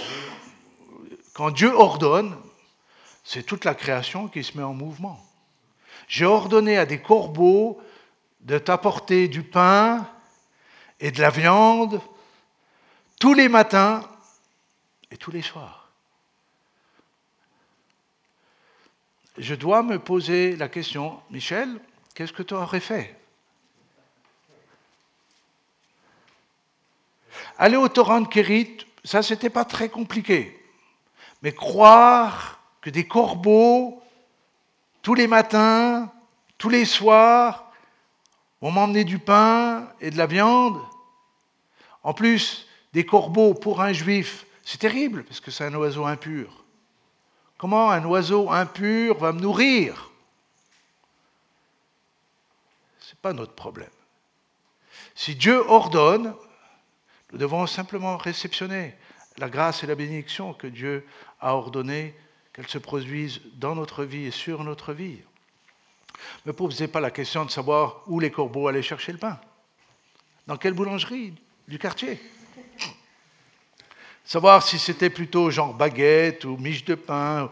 [1.33, 2.35] quand Dieu ordonne,
[3.23, 5.19] c'est toute la création qui se met en mouvement.
[6.07, 7.81] J'ai ordonné à des corbeaux
[8.41, 10.07] de t'apporter du pain
[10.99, 12.01] et de la viande
[13.19, 14.07] tous les matins
[15.09, 15.84] et tous les soirs.
[19.37, 21.79] Je dois me poser la question, Michel,
[22.13, 23.15] qu'est-ce que tu aurais fait?
[27.57, 30.59] Aller au torrent de Kérit, ça, c'était pas très compliqué.
[31.41, 34.01] Mais croire que des corbeaux,
[35.01, 36.11] tous les matins,
[36.57, 37.71] tous les soirs,
[38.61, 40.81] vont m'emmener du pain et de la viande,
[42.03, 46.64] en plus, des corbeaux pour un juif, c'est terrible, parce que c'est un oiseau impur.
[47.57, 50.11] Comment un oiseau impur va me nourrir?
[52.99, 53.89] Ce n'est pas notre problème.
[55.15, 56.35] Si Dieu ordonne,
[57.31, 58.95] nous devons simplement réceptionner
[59.37, 61.05] la grâce et la bénédiction que Dieu
[61.39, 62.15] a ordonné
[62.53, 65.19] qu'elles se produisent dans notre vie et sur notre vie.
[66.45, 69.39] Ne posez pas la question de savoir où les corbeaux allaient chercher le pain.
[70.47, 71.33] Dans quelle boulangerie
[71.67, 72.21] du quartier?
[74.25, 77.49] Savoir si c'était plutôt genre baguette ou miche de pain,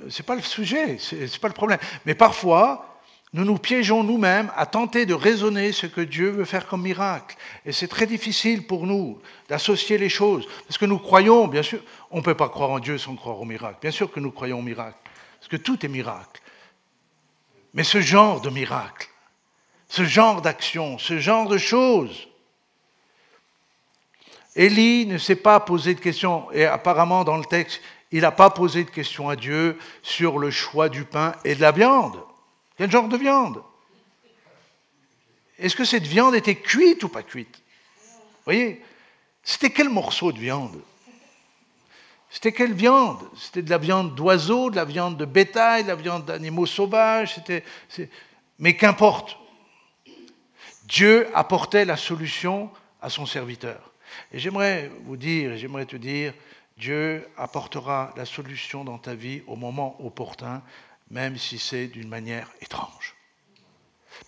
[0.00, 1.78] euh, c'est pas le sujet, c'est pas le problème.
[2.06, 2.94] Mais parfois,
[3.34, 7.36] nous nous piégeons nous-mêmes à tenter de raisonner ce que Dieu veut faire comme miracle.
[7.66, 10.46] Et c'est très difficile pour nous d'associer les choses.
[10.66, 13.40] Parce que nous croyons, bien sûr, on ne peut pas croire en Dieu sans croire
[13.40, 13.78] au miracle.
[13.82, 14.96] Bien sûr que nous croyons au miracle.
[15.40, 16.40] Parce que tout est miracle.
[17.74, 19.08] Mais ce genre de miracle,
[19.88, 22.28] ce genre d'action, ce genre de choses,
[24.56, 27.80] Élie ne s'est pas posé de questions, et apparemment dans le texte,
[28.12, 31.60] il n'a pas posé de questions à Dieu sur le choix du pain et de
[31.60, 32.22] la viande.
[32.76, 33.62] Quel genre de viande
[35.58, 37.62] Est-ce que cette viande était cuite ou pas cuite?
[37.96, 38.80] Vous voyez
[39.42, 40.80] C'était quel morceau de viande?
[42.30, 43.28] C'était quelle viande?
[43.36, 47.36] C'était de la viande d'oiseaux, de la viande de bétail, de la viande d'animaux sauvages
[48.58, 49.36] Mais qu'importe.
[50.84, 53.93] Dieu apportait la solution à son serviteur.
[54.32, 56.34] Et j'aimerais vous dire, j'aimerais te dire,
[56.76, 60.62] Dieu apportera la solution dans ta vie au moment opportun,
[61.10, 63.14] même si c'est d'une manière étrange.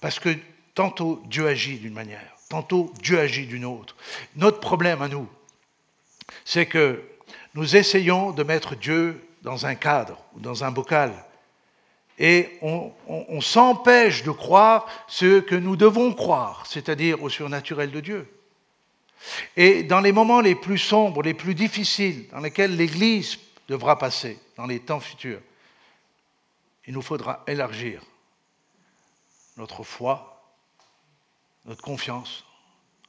[0.01, 0.31] Parce que
[0.75, 3.97] tantôt Dieu agit d'une manière, tantôt Dieu agit d'une autre.
[4.37, 5.29] Notre problème à nous,
[6.45, 7.03] c'est que
[7.55, 11.13] nous essayons de mettre Dieu dans un cadre ou dans un bocal.
[12.19, 18.01] Et on, on s'empêche de croire ce que nous devons croire, c'est-à-dire au surnaturel de
[18.01, 18.36] Dieu.
[19.57, 24.39] Et dans les moments les plus sombres, les plus difficiles, dans lesquels l'Église devra passer,
[24.57, 25.41] dans les temps futurs,
[26.87, 28.03] il nous faudra élargir
[29.57, 30.55] notre foi,
[31.65, 32.45] notre confiance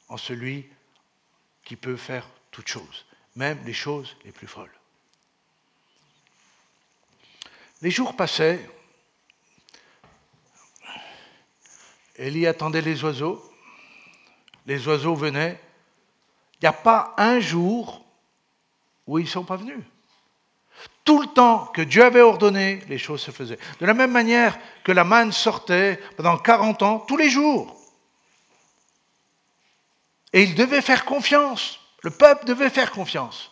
[0.08, 0.68] en celui
[1.64, 4.72] qui peut faire toutes choses, même les choses les plus folles.
[7.82, 8.68] Les jours passaient,
[12.16, 13.44] Élie attendait les oiseaux,
[14.66, 15.62] les oiseaux venaient,
[16.60, 18.04] il n'y a pas un jour
[19.06, 19.84] où ils ne sont pas venus.
[21.04, 23.60] Tout le temps que Dieu avait ordonné, les choses se faisaient.
[23.80, 27.76] De la même manière que la manne sortait pendant 40 ans, tous les jours.
[30.34, 31.80] Et ils devaient faire confiance.
[32.04, 33.52] Le peuple devait faire confiance.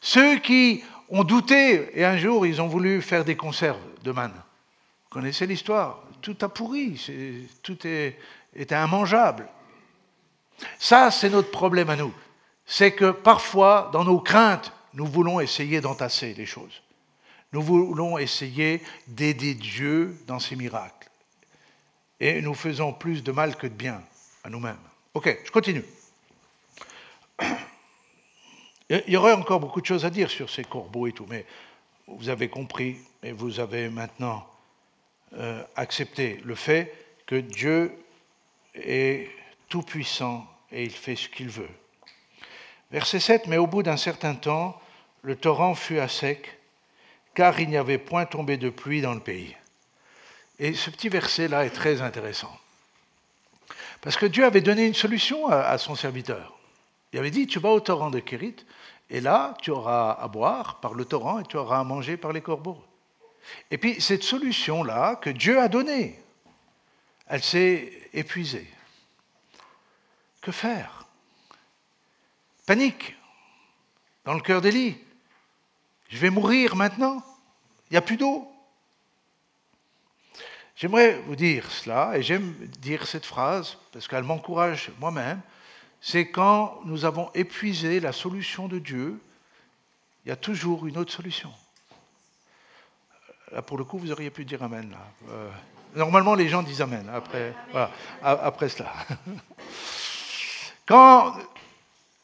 [0.00, 4.32] Ceux qui ont douté, et un jour ils ont voulu faire des conserves de manne.
[4.32, 6.02] Vous connaissez l'histoire?
[6.22, 7.00] Tout a pourri,
[7.62, 8.16] tout était
[8.54, 9.48] immangeable.
[10.80, 12.12] Ça, c'est notre problème à nous.
[12.64, 16.82] C'est que parfois, dans nos craintes, nous voulons essayer d'entasser les choses.
[17.52, 21.10] Nous voulons essayer d'aider Dieu dans ses miracles.
[22.18, 24.02] Et nous faisons plus de mal que de bien
[24.42, 24.80] à nous-mêmes.
[25.12, 25.84] Ok, je continue.
[28.88, 31.44] Il y aurait encore beaucoup de choses à dire sur ces corbeaux et tout, mais
[32.06, 34.46] vous avez compris et vous avez maintenant
[35.34, 36.94] euh, accepté le fait
[37.26, 37.92] que Dieu
[38.74, 39.28] est
[39.68, 41.70] tout-puissant et il fait ce qu'il veut.
[42.90, 44.80] Verset 7, mais au bout d'un certain temps,
[45.22, 46.58] le torrent fut à sec,
[47.34, 49.56] car il n'y avait point tombé de pluie dans le pays.
[50.58, 52.54] Et ce petit verset-là est très intéressant.
[54.00, 56.58] Parce que Dieu avait donné une solution à, son serviteur.
[57.12, 58.56] Il avait dit, tu vas au torrent de Kérit,
[59.10, 62.32] et là, tu auras à boire par le torrent et tu auras à manger par
[62.32, 62.82] les corbeaux.
[63.70, 66.22] Et puis, cette solution-là que Dieu a donnée,
[67.26, 68.68] elle s'est épuisée.
[70.40, 71.06] Que faire?
[72.66, 73.16] Panique
[74.24, 74.96] dans le cœur d'Élie.
[76.08, 77.22] Je vais mourir maintenant.
[77.88, 78.50] Il n'y a plus d'eau.
[80.76, 85.40] J'aimerais vous dire cela, et j'aime dire cette phrase, parce qu'elle m'encourage moi-même,
[86.00, 89.20] c'est quand nous avons épuisé la solution de Dieu,
[90.24, 91.52] il y a toujours une autre solution.
[93.52, 94.90] Là, pour le coup, vous auriez pu dire Amen.
[94.90, 95.06] Là.
[95.30, 95.50] Euh,
[95.96, 97.90] normalement, les gens disent Amen après, voilà,
[98.22, 98.92] après cela.
[100.90, 101.34] Quand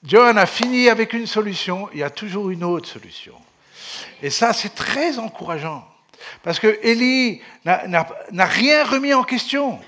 [0.02, 3.34] John a fini avec une solution, il y a toujours une autre solution.
[4.20, 5.86] Et ça, c'est très encourageant.
[6.42, 9.78] Parce que Élie n'a rien remis en question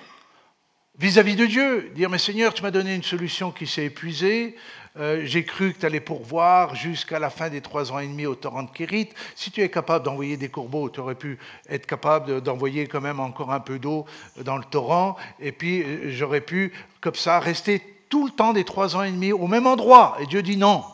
[0.97, 1.91] vis-à-vis de Dieu.
[1.97, 4.55] Dire, mais Seigneur, tu m'as donné une solution qui s'est épuisée.
[4.97, 8.27] Euh, j'ai cru que tu allais pourvoir jusqu'à la fin des trois ans et demi
[8.27, 9.09] au torrent de Kérit.
[9.35, 13.19] Si tu es capable d'envoyer des courbeaux, tu aurais pu être capable d'envoyer quand même
[13.19, 15.17] encore un peu d'eau dans le torrent.
[15.41, 19.11] Et puis, euh, j'aurais pu, comme ça, rester tout le temps des trois ans et
[19.11, 20.17] demi au même endroit.
[20.21, 20.85] Et Dieu dit non.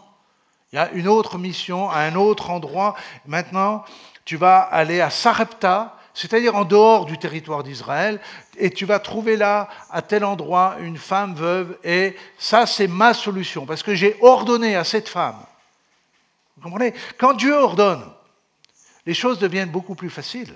[0.72, 2.94] Il y a une autre mission à un autre endroit.
[3.26, 3.84] Maintenant,
[4.24, 8.20] tu vas aller à Sarepta, c'est-à-dire en dehors du territoire d'Israël,
[8.56, 13.14] et tu vas trouver là, à tel endroit, une femme veuve, et ça, c'est ma
[13.14, 15.36] solution, parce que j'ai ordonné à cette femme.
[16.56, 16.94] Vous comprenez?
[17.18, 18.04] Quand Dieu ordonne,
[19.06, 20.54] les choses deviennent beaucoup plus faciles.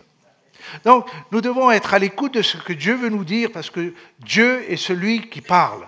[0.84, 3.94] Donc, nous devons être à l'écoute de ce que Dieu veut nous dire, parce que
[4.20, 5.86] Dieu est celui qui parle.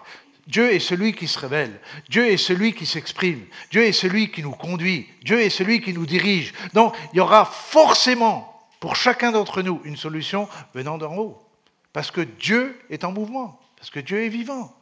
[0.50, 1.80] Dieu est celui qui se révèle.
[2.08, 3.46] Dieu est celui qui s'exprime.
[3.70, 5.08] Dieu est celui qui nous conduit.
[5.22, 6.52] Dieu est celui qui nous dirige.
[6.74, 11.40] Donc, il y aura forcément, pour chacun d'entre nous, une solution venant d'en haut.
[11.92, 13.60] Parce que Dieu est en mouvement.
[13.76, 14.74] Parce que Dieu est vivant.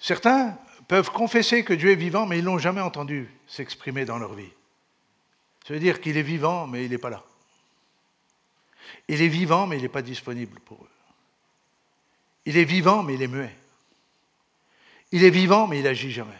[0.00, 4.18] Certains peuvent confesser que Dieu est vivant, mais ils ne l'ont jamais entendu s'exprimer dans
[4.18, 4.50] leur vie.
[5.66, 7.22] Ça veut dire qu'il est vivant, mais il n'est pas là.
[9.06, 10.91] Il est vivant, mais il n'est pas disponible pour eux.
[12.46, 13.54] Il est vivant, mais il est muet.
[15.12, 16.30] Il est vivant, mais il n'agit jamais.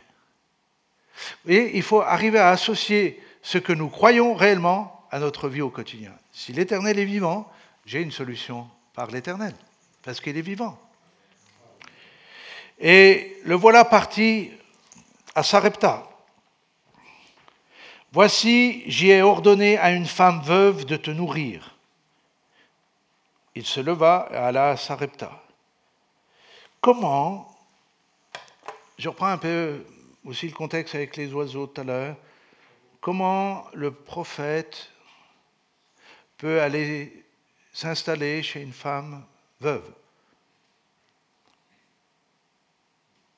[1.45, 5.71] Vous il faut arriver à associer ce que nous croyons réellement à notre vie au
[5.71, 6.13] quotidien.
[6.33, 7.51] Si l'Éternel est vivant,
[7.85, 9.55] j'ai une solution par l'Éternel,
[10.03, 10.79] parce qu'il est vivant.
[12.79, 14.51] Et le voilà parti
[15.35, 16.09] à Sarepta.
[18.13, 21.77] Voici, j'y ai ordonné à une femme veuve de te nourrir.
[23.55, 25.42] Il se leva et alla à Sarepta.
[26.83, 27.49] Comment,
[28.99, 29.87] je reprends un peu
[30.25, 32.17] aussi le contexte avec les oiseaux tout à l'heure,
[33.01, 34.91] comment le prophète
[36.39, 37.25] peut aller
[37.73, 39.25] s'installer chez une femme
[39.61, 39.89] veuve?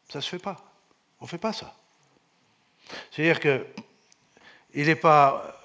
[0.09, 0.57] Ça ne se fait pas.
[1.21, 1.75] On ne fait pas ça.
[3.11, 3.67] C'est-à-dire que
[4.73, 5.61] il n'est pas,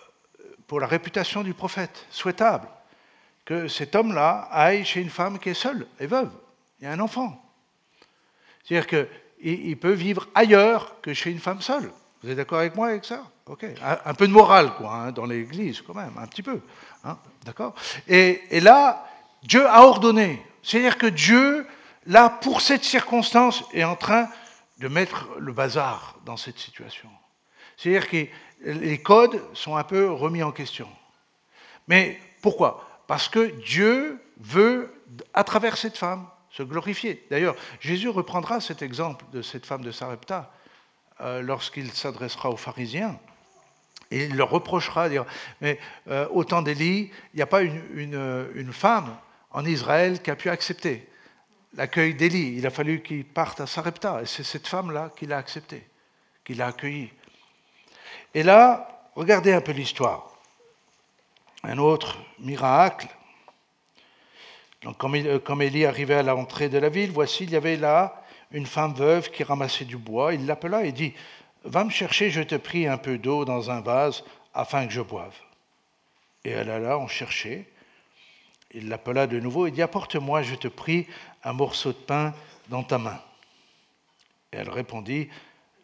[0.68, 2.68] pour la réputation du prophète, souhaitable
[3.46, 6.32] que cet homme-là aille chez une femme qui est seule et veuve.
[6.80, 7.42] Il y a un enfant.
[8.64, 11.92] C'est-à-dire qu'il peut vivre ailleurs que chez une femme seule.
[12.22, 13.24] Vous êtes d'accord avec moi avec ça?
[13.46, 13.66] Ok.
[14.06, 16.60] Un, peu de morale, quoi, hein, dans l'Église, quand même, un petit peu.
[17.04, 17.74] Hein, d'accord?
[18.08, 19.08] Et, et là,
[19.44, 20.46] Dieu a ordonné.
[20.62, 21.66] C'est-à-dire que Dieu,
[22.06, 24.28] là, pour cette circonstance, est en train
[24.80, 27.10] de mettre le bazar dans cette situation.
[27.78, 28.28] C'est-à-dire que
[28.66, 30.90] les codes sont un peu remis en question.
[31.88, 33.04] Mais pourquoi?
[33.08, 34.94] Parce que Dieu veut,
[35.34, 36.28] à travers cette femme,
[36.64, 37.26] glorifier.
[37.30, 40.52] D'ailleurs, Jésus reprendra cet exemple de cette femme de Sarepta
[41.22, 43.20] euh, lorsqu'il s'adressera aux pharisiens.
[44.12, 45.08] Et il leur reprochera,
[45.62, 49.16] mais euh, au d'Élie, il n'y a pas une, une, femme
[49.52, 51.08] en Israël qui a pu accepter
[51.76, 52.56] l'accueil d'Élie.
[52.58, 55.88] Il a fallu qu'il parte à Sarepta, et c'est cette femme-là qui l'a accepté,
[56.44, 57.12] qui l'a accueilli.
[58.34, 60.32] Et là, regardez un peu l'histoire.
[61.64, 63.08] Un autre miracle.
[64.84, 68.66] Donc, comme Élie arrivait à l'entrée de la ville, voici, il y avait là une
[68.66, 70.34] femme veuve qui ramassait du bois.
[70.34, 71.14] Il l'appela et dit
[71.66, 74.24] Va me chercher, je te prie, un peu d'eau dans un vase
[74.54, 75.36] afin que je boive.
[76.46, 77.68] Et elle alla en chercher.
[78.74, 81.08] Il l'appela de nouveau et dit Apporte-moi, je te prie,
[81.44, 82.34] un morceau de pain
[82.70, 83.20] dans ta main.
[84.54, 85.30] Et elle répondit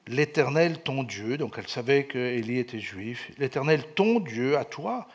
[0.08, 5.08] L'Éternel, ton Dieu, donc elle savait qu'Élie était juif, l'Éternel, ton Dieu, à toi,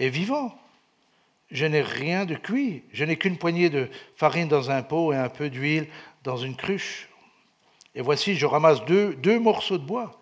[0.00, 0.58] est vivant.
[1.52, 5.16] Je n'ai rien de cuit, je n'ai qu'une poignée de farine dans un pot et
[5.16, 5.86] un peu d'huile
[6.24, 7.08] dans une cruche.
[7.94, 10.18] Et voici, je ramasse deux, deux morceaux de bois.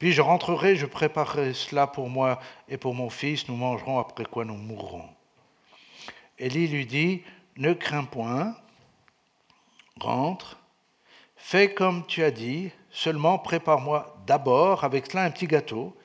[0.00, 4.24] Puis je rentrerai, je préparerai cela pour moi et pour mon fils, nous mangerons après
[4.24, 5.08] quoi nous mourrons.
[6.38, 7.22] Élie lui dit,
[7.56, 8.56] ne crains point,
[10.00, 10.58] rentre,
[11.36, 15.96] fais comme tu as dit, Seulement prépare-moi d'abord avec cela un petit gâteau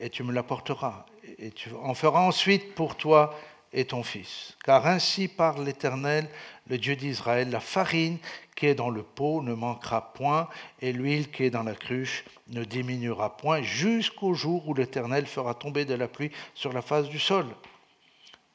[0.00, 1.06] et tu me l'apporteras.
[1.38, 3.34] Et tu en feras ensuite pour toi
[3.72, 4.56] et ton fils.
[4.64, 6.28] Car ainsi parle l'Éternel,
[6.68, 8.18] le Dieu d'Israël, la farine
[8.56, 10.48] qui est dans le pot ne manquera point,
[10.80, 15.54] et l'huile qui est dans la cruche ne diminuera point, jusqu'au jour où l'Éternel fera
[15.54, 17.46] tomber de la pluie sur la face du sol.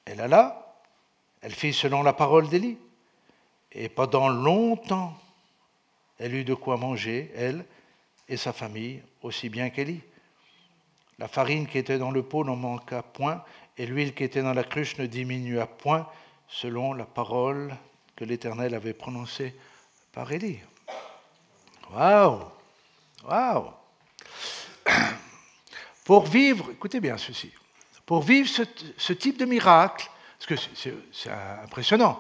[0.06, 0.78] Elle alla,
[1.42, 2.78] elle fit selon la parole d'Élie,
[3.72, 5.18] et pendant longtemps,
[6.20, 7.66] elle eut de quoi manger, elle
[8.28, 10.02] et sa famille, aussi bien qu'Élie.
[11.20, 13.44] La farine qui était dans le pot n'en manqua point,
[13.78, 16.08] et l'huile qui était dans la cruche ne diminua point,
[16.48, 17.76] selon la parole
[18.16, 19.56] que l'Éternel avait prononcée
[20.12, 20.60] par Élie.
[21.92, 22.42] Waouh
[23.28, 23.72] Waouh
[26.06, 27.52] Pour vivre, écoutez bien ceci,
[28.06, 30.70] pour vivre ce, type de miracle, parce que
[31.12, 31.32] c'est
[31.64, 32.20] impressionnant,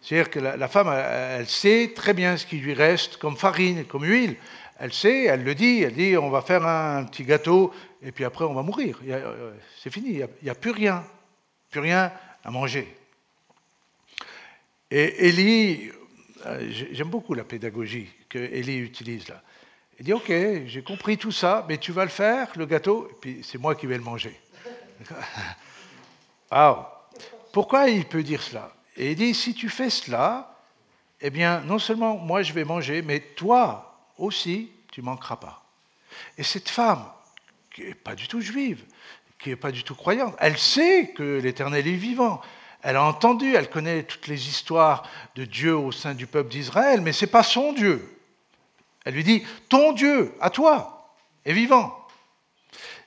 [0.00, 4.04] c'est-à-dire que la, femme, elle, sait très bien ce qui lui reste comme farine, comme
[4.04, 4.36] huile.
[4.82, 7.70] Elle sait, elle le dit, elle dit on va faire un, petit gâteau
[8.02, 8.98] et puis après on va mourir.
[9.06, 11.04] Euh, c'est fini, il n'y a, plus rien,
[11.70, 12.10] plus rien
[12.42, 12.96] à manger.
[14.90, 15.90] Et Élie,
[16.46, 19.42] euh, j'aime beaucoup la pédagogie que Élie utilise là.
[19.98, 20.32] Il dit ok,
[20.64, 23.74] j'ai compris tout ça, mais tu vas le faire, le gâteau, et puis c'est moi
[23.74, 24.34] qui vais le manger.
[27.52, 28.72] Pourquoi il peut dire cela?
[28.96, 30.58] Et il dit, si tu fais cela,
[31.20, 33.89] eh bien, non seulement moi je vais manger, mais toi
[34.20, 35.64] aussi, tu manqueras pas.
[36.38, 37.04] Et cette femme,
[37.74, 38.84] qui n'est pas du tout juive,
[39.38, 42.40] qui n'est pas du tout croyante, elle sait que l'Éternel est vivant.
[42.82, 45.02] Elle a entendu, elle connaît toutes les histoires
[45.34, 48.16] de Dieu au sein du peuple d'Israël, mais ce n'est pas son Dieu.
[49.04, 51.14] Elle lui dit, ton Dieu, à toi,
[51.44, 51.96] est vivant.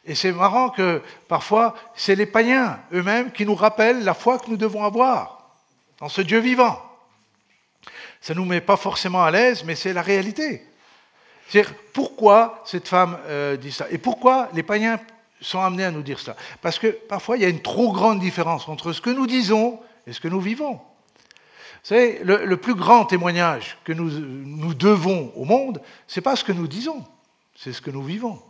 [0.05, 4.49] Et c'est marrant que parfois, c'est les païens eux-mêmes qui nous rappellent la foi que
[4.49, 5.55] nous devons avoir
[5.99, 6.81] dans ce Dieu vivant.
[8.19, 10.65] Ça ne nous met pas forcément à l'aise, mais c'est la réalité.
[11.47, 13.87] C'est-à-dire, pourquoi cette femme euh, dit ça?
[13.91, 14.99] Et pourquoi les païens
[15.41, 16.35] sont amenés à nous dire cela?
[16.61, 19.79] Parce que parfois, il y a une trop grande différence entre ce que nous disons
[20.07, 20.73] et ce que nous vivons.
[21.83, 26.37] Vous savez, le, plus grand témoignage que nous, nous devons au monde, ce n'est pas
[26.37, 27.03] ce que nous disons,
[27.55, 28.41] c'est ce que nous vivons.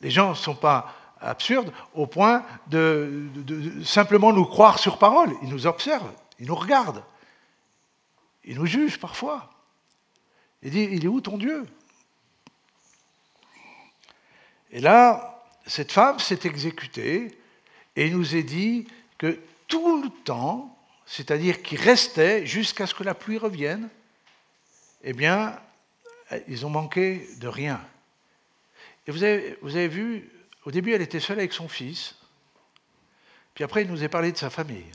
[0.00, 5.30] Les gens ne sont pas absurde au point de, de simplement nous croire sur parole.
[5.42, 7.02] Il nous observe, il nous regarde,
[8.44, 9.50] il nous juge parfois.
[10.62, 11.66] Il dit, il est où ton Dieu?
[14.70, 17.38] Et là, cette femme s'est exécutée
[17.96, 18.86] et nous est dit
[19.18, 23.88] que tout le temps, c'est-à-dire qu'il restait jusqu'à ce que la pluie revienne,
[25.02, 25.58] eh bien,
[26.48, 27.80] ils ont manqué de rien.
[29.06, 30.30] Et vous avez, vu,
[30.64, 32.16] au début, elle était seule avec son fils,
[33.54, 34.90] puis après, il nous a parlé de sa famille.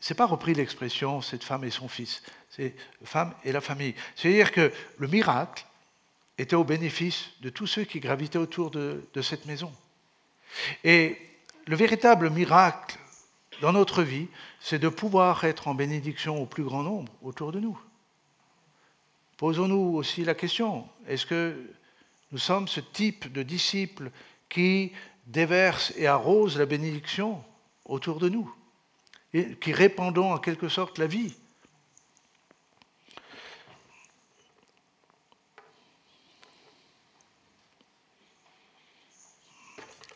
[0.00, 3.94] C'est pas repris l'expression cette femme et son fils, c'est femme et la famille.
[4.14, 5.64] C'est-à-dire que le miracle
[6.38, 9.72] était au bénéfice de tous ceux qui gravitaient autour de, cette maison.
[10.84, 11.18] Et
[11.66, 12.98] le véritable miracle
[13.60, 14.28] dans notre vie,
[14.60, 17.78] c'est de pouvoir être en bénédiction au plus grand nombre autour de nous.
[19.36, 21.56] Posons-nous aussi la question, est-ce que
[22.32, 24.10] nous sommes ce type de disciples
[24.48, 24.92] qui
[25.26, 27.42] déversent et arrosent la bénédiction
[27.84, 28.52] autour de nous
[29.32, 31.34] qui répandons en quelque sorte la vie.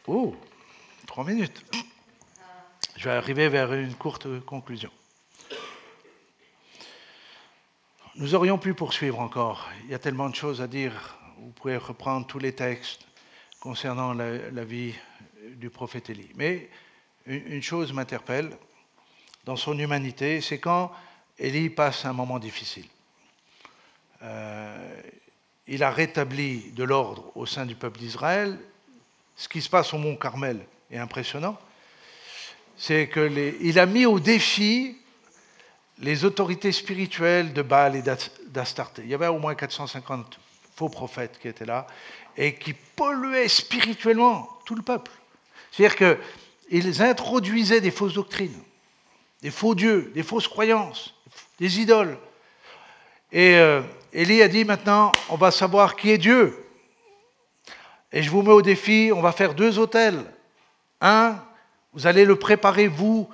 [0.08, 0.34] Oh,
[1.06, 1.64] trois minutes.
[2.96, 4.90] Je vais arriver vers une courte conclusion.
[8.16, 9.70] Nous aurions pu poursuivre encore.
[9.84, 11.18] Il y a tellement de choses à dire.
[11.38, 13.06] Vous pouvez reprendre tous les textes
[13.60, 14.92] concernant la, vie
[15.54, 16.30] du prophète Élie.
[16.34, 16.68] Mais
[17.26, 18.58] une chose m'interpelle,
[19.44, 20.90] dans son humanité, c'est quand
[21.38, 22.88] Élie passe un moment difficile.
[24.22, 25.00] Euh,
[25.68, 28.58] il a rétabli de l'ordre au sein du peuple d'Israël.
[29.36, 30.60] Ce qui se passe au mont Carmel
[30.90, 31.58] est impressionnant.
[32.76, 34.96] C'est qu'il a mis au défi
[35.98, 38.02] les autorités spirituelles de Baal et
[38.48, 39.02] d'Astarté.
[39.04, 40.38] Il y avait au moins 450
[40.74, 41.86] faux prophètes qui étaient là
[42.36, 45.12] et qui polluaient spirituellement tout le peuple.
[45.70, 46.16] C'est-à-dire
[46.70, 48.62] qu'ils introduisaient des fausses doctrines
[49.42, 51.14] des faux dieux, des fausses croyances,
[51.58, 52.16] des idoles.
[53.32, 56.61] Et euh, Élie a dit maintenant, on va savoir qui est Dieu.
[58.12, 60.22] Et je vous mets au défi, on va faire deux hôtels.
[61.00, 61.42] Un,
[61.92, 63.28] vous allez le préparer vous,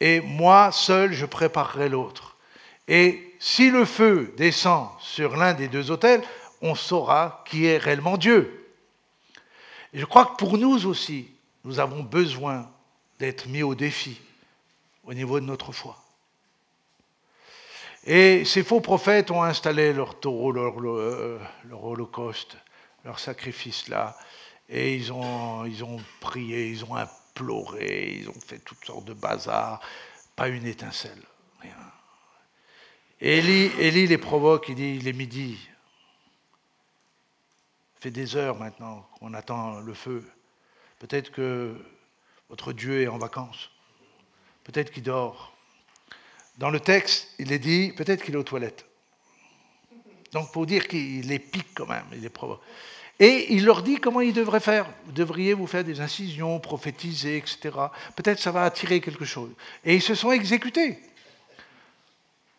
[0.00, 2.36] et moi seul, je préparerai l'autre.
[2.86, 6.22] Et si le feu descend sur l'un des deux hôtels,
[6.62, 8.66] on saura qui est réellement Dieu.
[9.92, 11.28] Je crois que pour nous aussi,
[11.64, 12.70] nous avons besoin
[13.18, 14.20] d'être mis au défi
[15.04, 15.96] au niveau de notre foi.
[18.04, 21.40] Et ces faux prophètes ont installé leur taureau, leur, euh,
[21.72, 22.56] holocauste,
[23.04, 24.16] leur sacrifice là,
[24.68, 25.64] et ils ont,
[26.20, 29.80] prié, ils ont imploré, ils ont fait toutes sortes de bazar,
[30.36, 31.22] pas une étincelle,
[31.60, 31.76] rien.
[33.20, 35.58] Et Élie, les provoque, il dit, il est midi,
[37.96, 40.24] il fait des heures maintenant qu'on attend le feu.
[40.98, 41.76] Peut-être que
[42.48, 43.70] votre Dieu est en vacances.
[44.64, 45.54] Peut-être qu'il dort.
[46.58, 48.87] Dans le texte, il est dit, peut-être qu'il est aux toilettes.
[50.32, 52.60] Donc pour dire qu'il est pique quand même, il est provoque.
[53.20, 54.86] Et il leur dit comment ils devraient faire.
[55.06, 57.70] Vous devriez vous faire des incisions, prophétiser, etc.
[58.14, 59.50] Peut-être ça va attirer quelque chose.
[59.84, 60.98] Et ils se sont exécutés.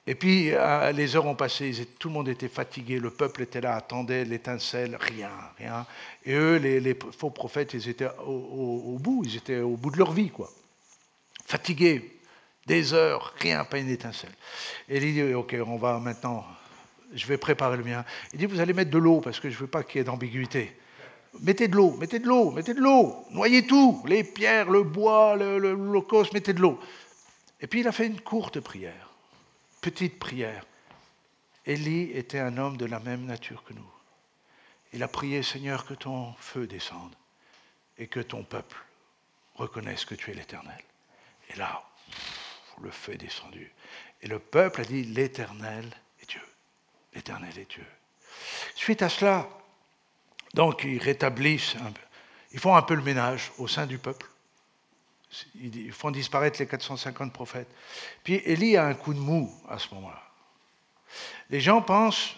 [0.05, 3.61] Et puis euh, les heures ont passé, tout le monde était fatigué, le peuple était
[3.61, 5.85] là, attendait l'étincelle, rien, rien.
[6.25, 9.97] Et eux, les, faux prophètes, ils étaient au, au, bout, ils étaient au bout de
[9.97, 10.49] leur vie, quoi
[11.49, 12.19] fatigué,
[12.67, 14.33] des heures, rien, pas une étincelle.
[14.87, 16.45] Et il dit, ok, on va maintenant,
[17.13, 18.05] je vais préparer le mien.
[18.33, 20.01] Il dit, vous allez mettre de l'eau, parce que je ne veux pas qu'il y
[20.01, 20.75] ait d'ambiguïté.
[21.41, 25.35] Mettez de l'eau, mettez de l'eau, mettez de l'eau, noyez tout, les pierres, le bois,
[25.35, 26.79] le, le, mettez de l'eau.
[27.61, 29.11] Et puis il a fait une courte prière,
[29.81, 30.65] petite prière.
[31.65, 33.91] Élie était un homme de la même nature que nous.
[34.91, 37.13] Il a prié, Seigneur, que ton feu descende
[37.97, 38.77] et que ton peuple
[39.55, 40.81] reconnaisse que tu es l'Éternel.
[41.49, 41.83] Et là,
[42.81, 43.71] le feu est descendu.
[44.21, 45.85] Et le peuple a dit, l'Éternel.
[47.13, 47.85] L'Éternel est Dieu.
[48.75, 49.47] Suite à cela,
[50.53, 51.75] donc ils rétablissent,
[52.51, 54.25] ils font un peu le ménage au sein du peuple.
[55.61, 57.67] Ils font disparaître les 450 prophètes.
[58.23, 60.23] Puis Élie a un coup de mou à ce moment-là.
[61.49, 62.35] Les gens pensent,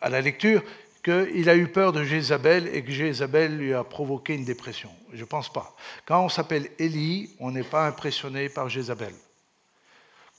[0.00, 0.62] à la lecture,
[1.02, 4.90] qu'il a eu peur de Jézabel et que Jézabel lui a provoqué une dépression.
[5.12, 5.74] Je ne pense pas.
[6.06, 9.14] Quand on s'appelle Élie, on n'est pas impressionné par Jézabel.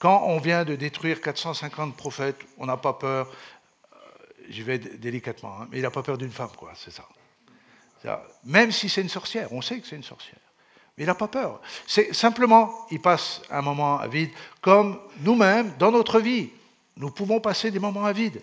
[0.04, 3.32] Quand on vient de détruire 450 prophètes, on n'a pas peur,
[3.94, 3.98] euh,
[4.50, 7.08] j'y vais délicatement, hein, mais il n'a pas peur d'une femme, quoi, c'est ça.
[8.44, 10.42] Même si c'est une sorcière, on sait que c'est une sorcière.
[10.98, 11.62] Mais il n'a pas peur.
[11.88, 16.50] C'est simplement, il passe un moment à vide, comme nous-mêmes, dans notre vie.
[16.98, 18.42] Nous pouvons passer des moments à vide.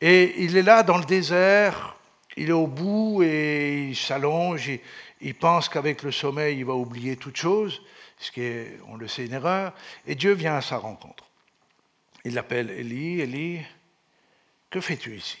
[0.00, 1.96] Et il est là dans le désert,
[2.36, 4.78] il est au bout et il s'allonge, il,
[5.20, 7.82] il pense qu'avec le sommeil, il va oublier toute chose,
[8.18, 9.72] ce qui est, on le sait, une erreur,
[10.06, 11.24] et Dieu vient à sa rencontre.
[12.24, 13.60] Il l'appelle Élie, Élie,
[14.70, 15.38] que fais-tu ici?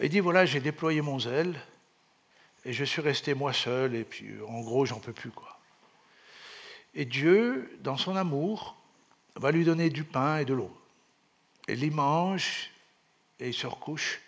[0.00, 1.58] Il dit, voilà, j'ai déployé mon zèle,
[2.64, 5.58] et je suis resté moi seul, et puis en gros, j'en peux plus, quoi.
[6.94, 8.76] Et Dieu, dans son amour,
[9.34, 10.74] va lui donner du pain et de l'eau.
[11.68, 12.70] Élie mange,
[13.38, 14.20] et il se recouche,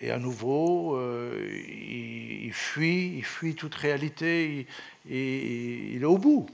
[0.00, 4.66] et à nouveau, euh, il, fuit, il fuit toute réalité,
[5.06, 6.48] il, est au bout.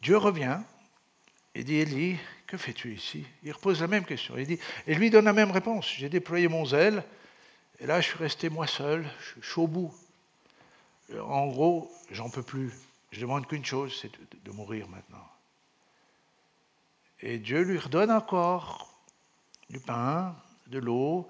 [0.00, 0.60] Dieu revient
[1.54, 2.16] et dit Élie,
[2.46, 3.26] que fais-tu ici?
[3.42, 4.36] Il repose la même question.
[4.38, 5.92] Il dit, et lui donne la même réponse.
[5.96, 7.04] J'ai déployé mon zèle,
[7.80, 9.06] et là je suis resté moi seul,
[9.40, 9.94] je suis au bout.
[11.20, 12.72] En gros, j'en peux plus.
[13.10, 14.10] Je demande qu'une chose, c'est
[14.44, 15.28] de mourir maintenant.
[17.20, 18.90] Et Dieu lui redonne encore
[19.68, 20.34] du pain,
[20.66, 21.28] de l'eau,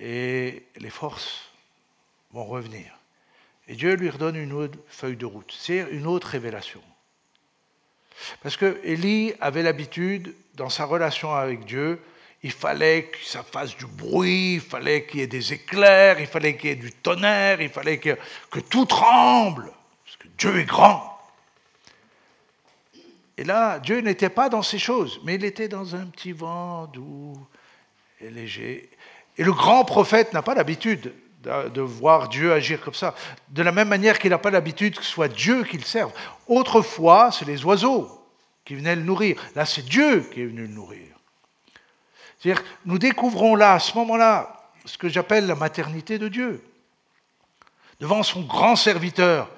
[0.00, 1.50] et les forces
[2.32, 2.98] vont revenir.
[3.68, 6.82] Et Dieu lui redonne une autre feuille de route, c'est une autre révélation.
[8.42, 12.00] Parce que Élie avait l'habitude, dans sa relation avec Dieu,
[12.42, 16.26] il fallait que ça fasse du bruit, il fallait qu'il y ait des éclairs, il
[16.26, 18.16] fallait qu'il y ait du tonnerre, il fallait que,
[18.50, 19.70] que tout tremble,
[20.04, 21.18] parce que Dieu est grand.
[23.36, 26.86] Et là, Dieu n'était pas dans ces choses, mais il était dans un petit vent
[26.86, 27.34] doux
[28.20, 28.90] et léger.
[29.40, 33.14] Et le grand prophète n'a pas l'habitude de voir Dieu agir comme ça.
[33.48, 36.12] De la même manière qu'il n'a pas l'habitude que ce soit Dieu qui le serve.
[36.46, 38.22] Autrefois, c'est les oiseaux
[38.66, 39.42] qui venaient le nourrir.
[39.54, 41.16] Là, c'est Dieu qui est venu le nourrir.
[42.38, 46.62] C'est-à-dire, nous découvrons là, à ce moment-là, ce que j'appelle la maternité de Dieu.
[47.98, 49.48] Devant son grand serviteur,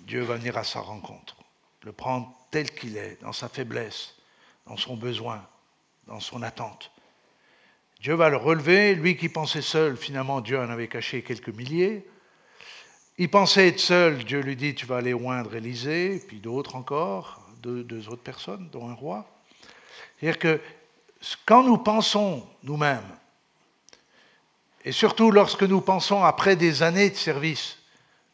[0.00, 1.38] Dieu va venir à sa rencontre,
[1.84, 4.16] le prendre tel qu'il est, dans sa faiblesse,
[4.66, 5.42] dans son besoin,
[6.06, 6.92] dans son attente.
[8.02, 8.96] Dieu va le relever.
[8.96, 12.04] Lui qui pensait seul, finalement, Dieu en avait caché quelques milliers.
[13.16, 17.46] Il pensait être seul, Dieu lui dit, tu vas aller oindre Élisée, puis d'autres encore,
[17.62, 19.26] deux, deux, autres personnes, dont un roi.
[20.18, 20.60] C'est-à-dire que
[21.46, 23.06] quand nous pensons nous-mêmes,
[24.84, 27.78] et surtout lorsque nous pensons après des années de service,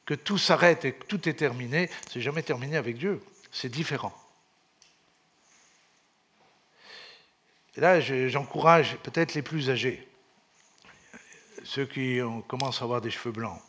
[0.06, 3.20] que tout s'arrête et que tout est terminé, c'est jamais terminé avec Dieu,
[3.52, 4.14] c'est différent.
[7.78, 10.04] Et là, j'encourage peut-être les plus âgés,
[11.62, 12.18] ceux qui
[12.48, 13.60] commencent à avoir des cheveux blancs.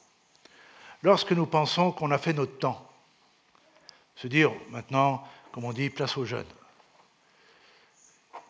[1.04, 2.90] Lorsque nous pensons qu'on a fait notre temps,
[4.16, 6.48] se dire maintenant, comme on dit, place aux jeunes.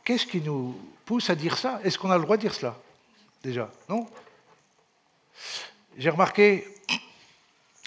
[0.06, 1.82] Qu'est-ce qui nous pousse à dire ça?
[1.84, 2.78] Est-ce qu'on a le droit de dire cela?
[3.44, 4.10] Déjà, non?
[5.98, 6.66] J'ai remarqué,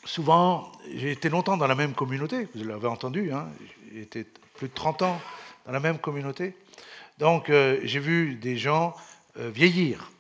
[0.05, 3.49] souvent, j'ai été longtemps dans la même communauté, vous l'avez entendu, hein,
[3.91, 5.19] j'ai été plus de 30 ans
[5.65, 6.55] dans la même communauté.
[7.23, 8.97] Donc euh, j'ai vu des gens
[9.39, 10.11] euh, vieillir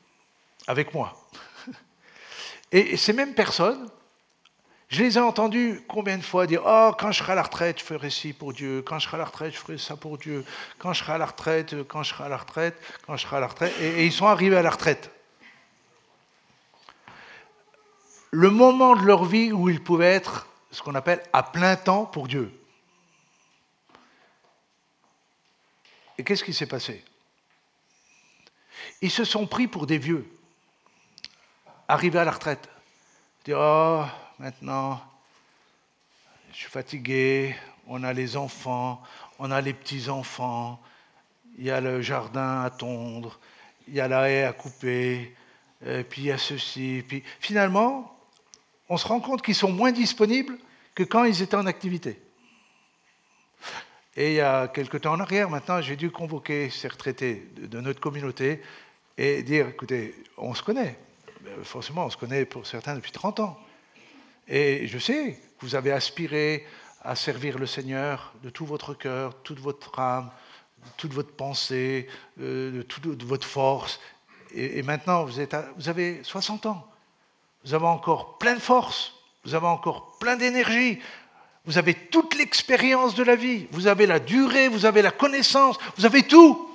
[0.68, 1.12] avec moi.
[2.70, 3.90] Et ces mêmes personnes,
[4.88, 7.80] je les ai entendus combien de fois dire Oh, quand je serai à la retraite,
[7.80, 8.84] je ferai ci pour Dieu.
[8.86, 10.44] Quand je serai à la retraite, je ferai ça pour Dieu.
[10.78, 13.38] Quand je serai à la retraite, quand je serai à la retraite, quand je serai
[13.38, 13.74] à la retraite.
[13.80, 15.10] Et, et ils sont arrivés à la retraite.
[18.30, 22.04] Le moment de leur vie où ils pouvaient être ce qu'on appelle à plein temps
[22.04, 22.52] pour Dieu.
[26.18, 27.04] Et qu'est-ce qui s'est passé?
[29.00, 30.26] Ils se sont pris pour des vieux,
[31.88, 32.68] arrivés à la retraite.
[33.44, 34.04] Dire, oh,
[34.38, 35.02] maintenant,
[36.52, 37.56] je suis fatigué,
[37.88, 39.02] on a les enfants,
[39.38, 40.80] on a les petits-enfants,
[41.58, 43.40] il y a le jardin à tondre,
[43.88, 45.34] il y a la haie à couper,
[46.08, 47.04] puis il y a ceci.
[47.08, 48.16] Puis finalement,
[48.88, 50.56] on se rend compte qu'ils sont moins disponibles
[50.94, 52.21] que quand ils étaient en activité.
[54.16, 57.80] Et il y a quelque temps en arrière, maintenant, j'ai dû convoquer ces retraités de
[57.80, 58.60] notre communauté
[59.16, 60.98] et dire, écoutez, on se connaît.
[61.62, 63.58] Forcément, on se connaît pour certains depuis 30 ans.
[64.48, 66.66] Et je sais que vous avez aspiré
[67.02, 70.30] à servir le Seigneur de tout votre cœur, toute votre âme,
[70.96, 72.08] toute votre pensée,
[72.40, 74.00] euh, de toute votre force.
[74.54, 76.86] Et, maintenant, vous, êtes vous avez 60 ans.
[77.64, 79.14] Vous avez encore plein de force.
[79.44, 81.00] Vous avez encore plein d'énergie.
[81.64, 85.78] Vous avez toute l'expérience de la vie, vous avez la durée, vous avez la connaissance,
[85.96, 86.68] vous avez tout.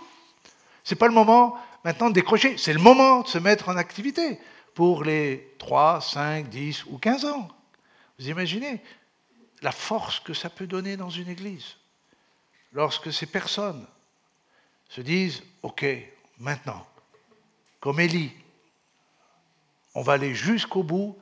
[0.84, 3.76] Ce n'est pas le moment maintenant de décrocher, c'est le moment de se mettre en
[3.76, 4.40] activité
[4.74, 7.50] pour les 3, 5, 10 ou 15 ans.
[8.20, 8.82] Vous imaginez
[9.62, 11.76] la force que ça peut donner dans une église
[12.72, 13.86] lorsque ces personnes
[14.88, 15.86] se disent, OK,
[16.40, 16.86] maintenant,
[17.80, 18.32] comme Élie,
[19.96, 21.18] on va aller jusqu'au bout.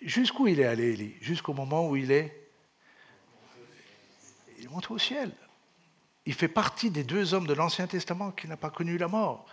[0.00, 1.14] Jusqu'où il est allé, Élie?
[1.20, 2.43] Jusqu'au moment où il est
[4.64, 5.30] il monte au ciel.
[6.24, 9.44] Il fait partie des deux hommes de l'Ancien Testament qui n'a pas connu la mort.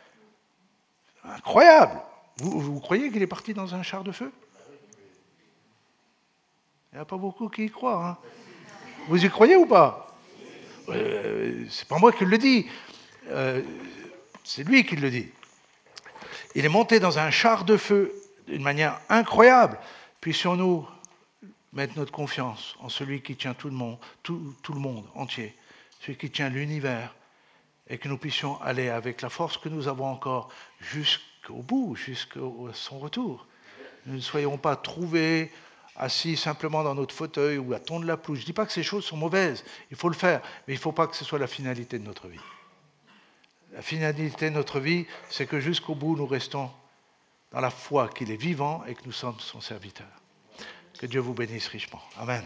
[1.25, 1.99] Incroyable.
[2.37, 4.31] Vous, croyez qu'il est parti dans un char de feu?
[6.91, 8.07] Il n'y a pas beaucoup qui y croient.
[8.07, 8.17] Hein.
[9.09, 10.15] Vous y croyez ou pas?
[10.87, 12.67] Euh, C'est pas moi qui le dis.
[13.27, 13.61] Euh,
[14.45, 15.29] c'est lui qui le dit.
[16.55, 18.13] Il est monté dans un char de feu
[18.47, 19.77] d'une manière incroyable.
[20.21, 20.87] Puissions-nous
[21.73, 25.55] mettre notre confiance en celui qui tient tout le monde, tout, le monde entier,
[25.99, 27.15] celui qui tient l'univers,
[27.87, 30.49] et que nous puissions aller avec la force que nous avons encore
[30.79, 32.39] jusqu'au bout, jusqu'à
[32.73, 33.47] son retour.
[34.05, 35.51] Nous ne soyons pas trouvés
[35.97, 38.39] assis simplement dans notre fauteuil ou à tondre la pelouse.
[38.39, 40.77] Je ne dis pas que ces choses sont mauvaises, il faut le faire, mais il
[40.77, 42.39] ne faut pas que ce soit la finalité de notre vie.
[43.73, 46.69] La finalité de notre vie, c'est que jusqu'au bout, nous restons
[47.51, 50.20] dans la foi qu'il est vivant et que nous sommes son serviteur.
[50.99, 52.01] Que Dieu vous bénisse richement.
[52.17, 52.43] Amen.